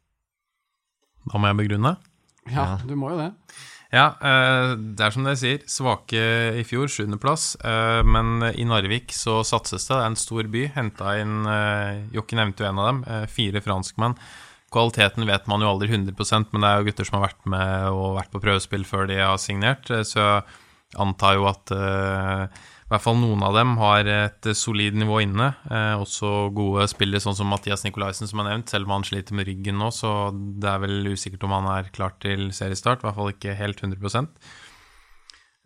Da 1.28 1.40
må 1.40 1.52
jeg 1.52 1.62
begrunne. 1.64 1.96
Ja, 2.52 2.74
du 2.84 2.96
må 3.00 3.14
jo 3.14 3.22
det. 3.22 3.30
Ja, 3.94 4.08
eh, 4.26 4.72
det 4.74 5.06
er 5.06 5.14
som 5.14 5.28
dere 5.28 5.38
sier. 5.38 5.62
Svake 5.70 6.24
i 6.58 6.64
fjor, 6.66 6.90
sjuendeplass. 6.90 7.54
Eh, 7.62 8.00
men 8.08 8.42
i 8.50 8.66
Narvik 8.66 9.14
så 9.14 9.42
satses 9.46 9.86
det. 9.86 9.94
Det 9.94 10.00
er 10.00 10.10
en 10.10 10.18
stor 10.18 10.50
by. 10.56 10.64
Henta 10.74 11.14
inn 11.22 11.46
eh, 11.46 12.02
Jokke 12.16 12.40
nevnte 12.40 12.66
jo 12.66 12.72
en 12.72 12.82
av 12.82 12.90
dem. 12.90 13.04
Fire 13.30 13.62
franskmenn. 13.62 14.18
Kvaliteten 14.74 15.30
vet 15.30 15.46
man 15.46 15.62
jo 15.62 15.70
aldri 15.70 15.92
100% 15.92 16.50
men 16.50 16.64
det 16.64 16.70
er 16.72 16.80
jo 16.80 16.88
gutter 16.88 17.06
som 17.06 17.20
har 17.20 17.28
vært 17.28 17.44
med 17.54 17.94
og 17.94 18.16
vært 18.18 18.32
på 18.34 18.42
prøvespill 18.42 18.88
før 18.90 19.06
de 19.12 19.20
har 19.22 19.38
signert. 19.38 19.92
Så 20.10 20.26
antar 21.02 21.38
jo 21.40 21.50
at 21.50 21.74
i 22.84 22.92
hvert 22.92 23.08
fall 23.08 23.16
noen 23.18 23.42
av 23.42 23.56
dem 23.58 23.72
har 23.80 24.06
et 24.06 24.48
solid 24.54 24.94
nivå 25.02 25.24
inne. 25.24 25.48
Eh, 25.66 25.96
også 25.98 26.52
gode 26.54 26.84
spillere, 26.92 27.24
sånn 27.24 27.38
som 27.40 27.48
Mathias 27.50 27.82
Nikolaisen, 27.88 28.30
som 28.30 28.44
er 28.44 28.52
nevnt, 28.52 28.70
selv 28.70 28.86
om 28.86 28.98
han 28.98 29.08
sliter 29.08 29.34
med 29.34 29.48
ryggen 29.48 29.80
nå, 29.82 29.88
så 29.96 30.30
det 30.32 30.70
er 30.70 30.84
vel 30.84 31.10
usikkert 31.10 31.48
om 31.48 31.56
han 31.56 31.70
er 31.74 31.90
klar 31.96 32.14
til 32.22 32.52
seriestart. 32.54 33.02
I 33.02 33.08
hvert 33.08 33.18
fall 33.18 33.32
ikke 33.34 33.56
helt 33.58 33.82
100 33.82 34.28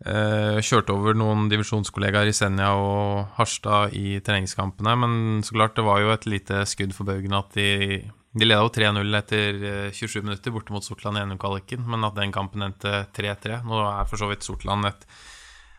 eh, 0.06 0.62
Kjørte 0.64 0.94
over 0.94 1.18
noen 1.20 1.50
divisjonskollegaer 1.52 2.30
i 2.30 2.36
Senja 2.38 2.70
og 2.80 3.34
Harstad 3.36 3.98
i 3.98 4.22
treningskampene, 4.24 4.96
men 5.04 5.44
så 5.44 5.58
klart, 5.58 5.76
det 5.76 5.84
var 5.84 6.00
jo 6.00 6.14
et 6.14 6.24
lite 6.24 6.62
skudd 6.70 6.96
for 6.96 7.12
baugen 7.12 7.36
at 7.36 7.52
de 7.58 8.08
de 8.38 8.46
leda 8.46 8.62
jo 8.62 8.70
3-0 8.72 9.18
etter 9.18 9.58
27 9.94 10.20
eh, 10.20 10.24
minutter 10.26 10.54
borte 10.54 10.74
mot 10.74 10.84
Sortland 10.84 11.18
i 11.18 11.24
NM-kvaliken, 11.26 11.82
men 11.90 12.06
at 12.06 12.16
den 12.18 12.34
kampen 12.34 12.64
endte 12.66 13.02
3-3. 13.16 13.62
Nå 13.66 13.82
er 13.86 14.08
for 14.08 14.20
så 14.20 14.30
vidt 14.30 14.46
Sortland 14.46 14.88
et 14.88 15.06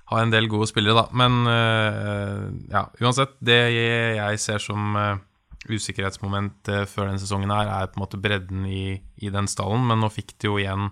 har 0.09 0.23
en 0.25 0.31
del 0.33 0.47
gode 0.49 0.65
spillere, 0.65 0.97
da. 0.97 1.05
Men 1.13 1.43
uh, 1.45 2.47
ja, 2.71 2.87
uansett. 2.97 3.35
Det 3.45 3.59
jeg 3.69 4.41
ser 4.41 4.63
som 4.63 4.97
uh, 4.97 5.19
usikkerhetsmoment 5.69 6.71
før 6.89 7.11
denne 7.11 7.21
sesongen 7.21 7.53
her, 7.53 7.69
er 7.69 7.91
på 7.91 7.99
en 7.99 8.05
måte 8.07 8.21
bredden 8.21 8.65
i, 8.65 8.97
i 9.21 9.29
den 9.29 9.45
stallen. 9.51 9.85
Men 9.85 10.01
nå 10.01 10.09
fikk 10.09 10.33
de 10.41 10.49
jo 10.49 10.57
igjen 10.57 10.89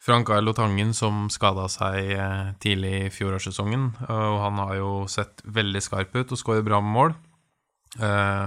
Frank 0.00 0.30
Arlo 0.32 0.54
Tangen 0.56 0.94
som 0.96 1.26
skada 1.34 1.66
seg 1.68 2.14
tidlig 2.62 2.94
i 2.96 3.12
fjorårssesongen. 3.12 3.90
Og 4.06 4.40
han 4.40 4.62
har 4.62 4.74
jo 4.78 4.90
sett 5.10 5.44
veldig 5.44 5.82
skarp 5.84 6.16
ut 6.16 6.32
og 6.32 6.40
skårer 6.40 6.64
bra 6.64 6.80
med 6.80 6.94
mål. 6.96 7.16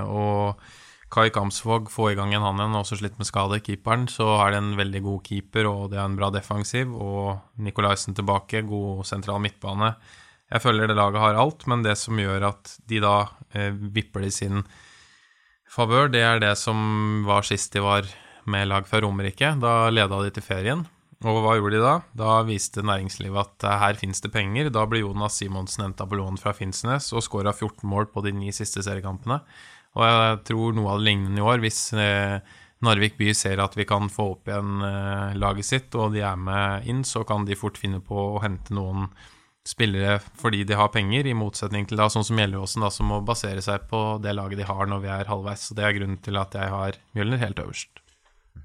og 0.10 0.63
Kai 1.10 1.32
Kamsvåg 1.34 1.89
få 1.89 2.12
i 2.12 2.15
gang 2.17 2.36
en 2.36 2.43
han 2.45 2.60
igjen, 2.62 2.78
også 2.78 3.00
slitt 3.00 3.17
med 3.17 3.26
skade, 3.26 3.58
keeperen, 3.65 4.06
så 4.12 4.28
er 4.43 4.54
det 4.54 4.60
en 4.62 4.74
veldig 4.78 5.02
god 5.08 5.24
keeper, 5.26 5.65
og 5.69 5.88
det 5.89 5.98
er 5.98 6.06
en 6.06 6.17
bra 6.19 6.30
defensiv. 6.34 6.91
Og 6.93 7.39
Nikolaisen 7.65 8.17
tilbake, 8.17 8.62
god 8.69 9.08
sentral 9.10 9.41
midtbane. 9.41 9.95
Jeg 10.50 10.62
føler 10.62 10.89
det 10.89 10.98
laget 10.98 11.22
har 11.22 11.38
alt, 11.38 11.65
men 11.69 11.82
det 11.86 11.98
som 12.02 12.17
gjør 12.17 12.45
at 12.52 12.76
de 12.89 13.02
da 13.02 13.15
eh, 13.54 13.74
vipper 13.74 14.26
i 14.26 14.32
sin 14.34 14.63
favør, 15.69 16.10
det 16.13 16.22
er 16.26 16.41
det 16.41 16.56
som 16.62 17.26
var 17.26 17.45
sist 17.45 17.74
de 17.74 17.84
var 17.86 18.06
med 18.50 18.69
lag 18.69 18.88
fra 18.89 19.02
Romerike. 19.02 19.56
Da 19.62 19.91
leda 19.93 20.22
de 20.26 20.34
til 20.34 20.45
ferien. 20.45 20.86
Og 21.19 21.41
hva 21.43 21.58
gjorde 21.58 21.76
de 21.76 21.82
da? 21.84 21.95
Da 22.15 22.38
viste 22.48 22.86
næringslivet 22.86 23.41
at 23.41 23.65
eh, 23.67 23.82
her 23.82 23.98
finnes 24.00 24.22
det 24.24 24.32
penger. 24.34 24.69
Da 24.74 24.86
ble 24.89 25.02
Jonas 25.04 25.41
Simonsen 25.41 25.86
henta 25.88 26.08
på 26.08 26.22
lån 26.22 26.39
fra 26.41 26.54
Finnsnes 26.56 27.12
og 27.13 27.26
skåra 27.26 27.54
14 27.54 27.84
mål 27.89 28.08
på 28.13 28.24
de 28.26 28.34
ni 28.38 28.54
siste 28.56 28.86
seriekampene. 28.86 29.41
Og 29.97 30.06
jeg 30.06 30.41
tror 30.52 30.75
noe 30.78 30.93
av 30.93 31.02
det 31.02 31.10
lignende 31.10 31.41
i 31.41 31.45
år, 31.45 31.62
hvis 31.63 31.82
eh, 31.97 32.38
Narvik 32.86 33.17
by 33.19 33.34
ser 33.36 33.60
at 33.60 33.73
vi 33.75 33.88
kan 33.89 34.08
få 34.13 34.30
opp 34.36 34.49
igjen 34.49 34.84
eh, 34.86 35.36
laget 35.39 35.67
sitt, 35.67 35.95
og 35.99 36.13
de 36.13 36.23
er 36.23 36.38
med 36.39 36.88
inn, 36.89 37.04
så 37.08 37.25
kan 37.28 37.47
de 37.47 37.58
fort 37.60 37.80
finne 37.80 37.99
på 38.04 38.15
å 38.36 38.41
hente 38.43 38.75
noen 38.75 39.10
spillere 39.67 40.17
fordi 40.39 40.63
de 40.65 40.78
har 40.80 40.91
penger, 40.93 41.28
i 41.28 41.38
motsetning 41.38 41.88
til 41.89 41.99
da 41.99 42.08
sånn 42.10 42.25
som 42.25 42.39
Gjelleråsen, 42.39 42.86
som 42.93 43.12
må 43.12 43.19
basere 43.25 43.63
seg 43.65 43.89
på 43.89 44.04
det 44.23 44.34
laget 44.38 44.62
de 44.62 44.69
har 44.69 44.89
når 44.89 45.04
vi 45.04 45.12
er 45.13 45.32
halvveis. 45.32 45.67
Så 45.67 45.78
det 45.78 45.86
er 45.86 45.97
grunnen 45.97 46.21
til 46.23 46.39
at 46.39 46.56
jeg 46.56 46.71
har 46.73 47.02
Mjølner 47.17 47.43
helt 47.43 47.60
øverst. 47.65 48.06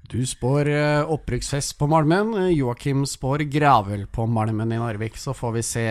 Du 0.05 0.19
spår 0.27 0.69
eh, 0.69 1.11
opprykksfest 1.11 1.75
på 1.79 1.87
Malmen. 1.89 2.35
Joakim 2.53 3.03
spår 3.09 3.47
gravøl 3.49 4.05
på 4.13 4.27
Malmen 4.29 4.71
i 4.71 4.79
Narvik. 4.79 5.17
Så 5.17 5.33
får 5.35 5.57
vi 5.57 5.65
se 5.65 5.85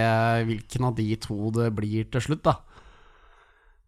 hvilken 0.47 0.89
av 0.89 0.97
de 0.99 1.09
to 1.21 1.51
det 1.57 1.73
blir 1.75 2.07
til 2.13 2.23
slutt, 2.23 2.45
da. 2.47 2.61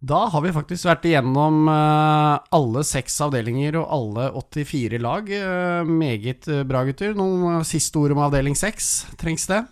Da 0.05 0.27
har 0.29 0.43
vi 0.45 0.53
faktisk 0.53 0.91
vært 0.91 1.07
igjennom 1.09 1.71
uh, 1.71 2.37
alle 2.55 2.83
seks 2.85 3.15
avdelinger 3.25 3.79
og 3.81 3.87
alle 3.97 4.27
84 4.37 5.01
lag. 5.01 5.31
Uh, 5.31 5.89
meget 5.89 6.45
uh, 6.53 6.61
bra, 6.69 6.83
gutter. 6.85 7.15
Noen 7.17 7.65
siste 7.65 7.97
ord 8.03 8.13
om 8.13 8.21
avdeling 8.27 8.59
seks? 8.59 9.07
Trengs 9.17 9.49
det? 9.49 9.63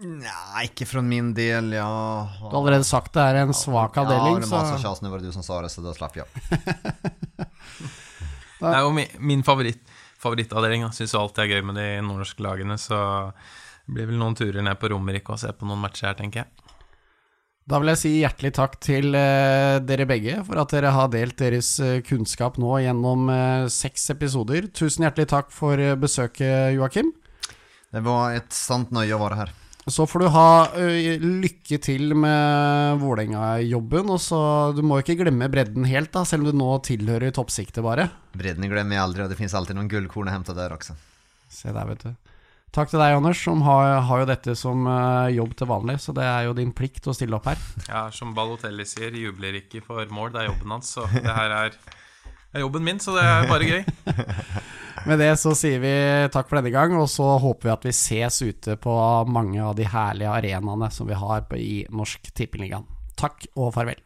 Nei, 0.00 0.64
ikke 0.66 0.88
fra 0.88 1.02
min 1.04 1.30
del. 1.36 1.74
Ja. 1.76 1.86
Du 2.40 2.48
har 2.48 2.58
allerede 2.62 2.88
sagt 2.88 3.14
det 3.14 3.22
er 3.22 3.42
en 3.44 3.54
svak 3.54 3.98
avdeling. 4.00 4.40
Ja, 4.40 4.42
det 4.42 4.50
var 4.50 4.64
masse 4.64 4.82
kjas, 4.82 5.02
nå 5.04 5.12
var 5.12 5.22
det 5.22 5.30
du 5.30 5.36
som 5.36 5.46
sa 5.46 5.60
det, 5.62 5.70
så 5.70 5.84
da 5.84 5.94
slapp 5.94 6.18
jeg. 6.18 6.26
det 8.58 8.72
er 8.74 8.80
jo 8.80 8.94
min, 8.96 9.12
min 9.22 9.44
favoritt, 9.46 9.82
favorittavdeling. 10.18 10.88
Jeg 10.88 11.02
syns 11.02 11.14
alltid 11.20 11.44
er 11.44 11.52
gøy 11.54 11.68
med 11.68 11.78
de 11.78 11.86
nordnorske 12.06 12.42
lagene, 12.42 12.80
så 12.80 12.98
det 13.84 13.92
blir 14.00 14.10
vel 14.10 14.18
noen 14.22 14.38
turer 14.40 14.64
ned 14.66 14.80
på 14.80 14.90
Romerike 14.90 15.36
og 15.36 15.42
se 15.42 15.52
på 15.52 15.68
noen 15.68 15.84
matcher 15.84 16.10
her, 16.10 16.18
tenker 16.18 16.42
jeg. 16.42 16.69
Da 17.68 17.78
vil 17.78 17.92
jeg 17.92 18.00
si 18.00 18.10
hjertelig 18.22 18.50
takk 18.56 18.76
til 18.82 19.14
uh, 19.14 19.78
dere 19.84 20.06
begge 20.08 20.40
for 20.46 20.58
at 20.62 20.72
dere 20.74 20.92
har 20.94 21.10
delt 21.12 21.36
deres 21.38 21.74
uh, 21.82 22.00
kunnskap 22.06 22.56
nå 22.58 22.80
gjennom 22.82 23.28
uh, 23.30 23.70
seks 23.70 24.08
episoder. 24.14 24.66
Tusen 24.74 25.06
hjertelig 25.06 25.28
takk 25.30 25.52
for 25.54 25.78
besøket, 26.00 26.74
Joakim. 26.74 27.12
Det 27.90 28.02
var 28.06 28.38
et 28.38 28.50
sant 28.54 28.90
nøye 28.94 29.14
å 29.14 29.20
være 29.22 29.42
her. 29.42 29.52
Så 29.90 30.04
får 30.06 30.22
du 30.22 30.26
ha 30.30 30.48
lykke 31.18 31.78
til 31.82 32.12
med 32.14 33.00
Vålerenga-jobben. 33.00 34.12
Og 34.12 34.20
så 34.22 34.40
Du 34.76 34.84
må 34.86 35.00
ikke 35.00 35.16
glemme 35.18 35.48
bredden 35.50 35.88
helt, 35.88 36.12
da, 36.14 36.22
selv 36.28 36.44
om 36.44 36.52
du 36.52 36.60
nå 36.60 36.68
tilhører 36.86 37.34
toppsiktet, 37.34 37.82
bare. 37.82 38.10
Bredden 38.36 38.68
glemmer 38.70 38.98
jeg 38.98 39.06
aldri, 39.06 39.24
og 39.24 39.32
det 39.32 39.40
fins 39.40 39.56
alltid 39.56 39.78
noen 39.80 39.90
gullkorn 39.90 40.30
å 40.30 40.36
hente 40.36 40.54
der 40.54 40.76
også. 40.76 40.94
Se 41.50 41.72
der, 41.74 41.88
vet 41.90 42.06
du. 42.06 42.12
Takk 42.70 42.92
til 42.92 43.00
deg, 43.02 43.16
Anders, 43.18 43.40
som 43.42 43.64
har, 43.66 43.96
har 44.06 44.20
jo 44.22 44.26
dette 44.30 44.54
som 44.58 44.84
uh, 44.86 45.26
jobb 45.34 45.56
til 45.58 45.70
vanlig. 45.72 45.96
Så 46.02 46.14
det 46.14 46.26
er 46.26 46.44
jo 46.46 46.54
din 46.54 46.70
plikt 46.76 47.08
å 47.10 47.14
stille 47.16 47.34
opp 47.34 47.48
her. 47.50 47.58
Ja, 47.88 48.04
som 48.14 48.30
Balotelli 48.36 48.86
sier, 48.86 49.14
jubler 49.18 49.58
ikke 49.58 49.82
for 49.82 50.06
mål, 50.14 50.30
det 50.36 50.44
er 50.44 50.52
jobben 50.52 50.76
hans. 50.76 50.92
Så 50.94 51.08
det 51.10 51.26
her 51.26 51.56
er, 51.56 51.74
er 52.54 52.62
jobben 52.62 52.86
min, 52.86 53.02
så 53.02 53.16
det 53.18 53.26
er 53.26 53.50
bare 53.50 53.66
gøy. 53.72 53.82
Med 55.08 55.18
det 55.18 55.32
så 55.40 55.56
sier 55.58 55.82
vi 55.82 55.94
takk 56.30 56.46
for 56.46 56.60
denne 56.60 56.74
gang, 56.74 56.94
og 56.94 57.08
så 57.10 57.26
håper 57.42 57.70
vi 57.70 57.74
at 57.74 57.86
vi 57.88 57.96
ses 57.96 58.42
ute 58.44 58.78
på 58.78 58.96
mange 59.26 59.58
av 59.64 59.74
de 59.78 59.88
herlige 59.90 60.30
arenaene 60.38 60.92
som 60.94 61.10
vi 61.10 61.18
har 61.18 61.48
i 61.58 61.80
Norsk 61.90 62.30
Tippeligaen. 62.30 62.86
Takk 63.18 63.50
og 63.56 63.74
farvel. 63.74 63.98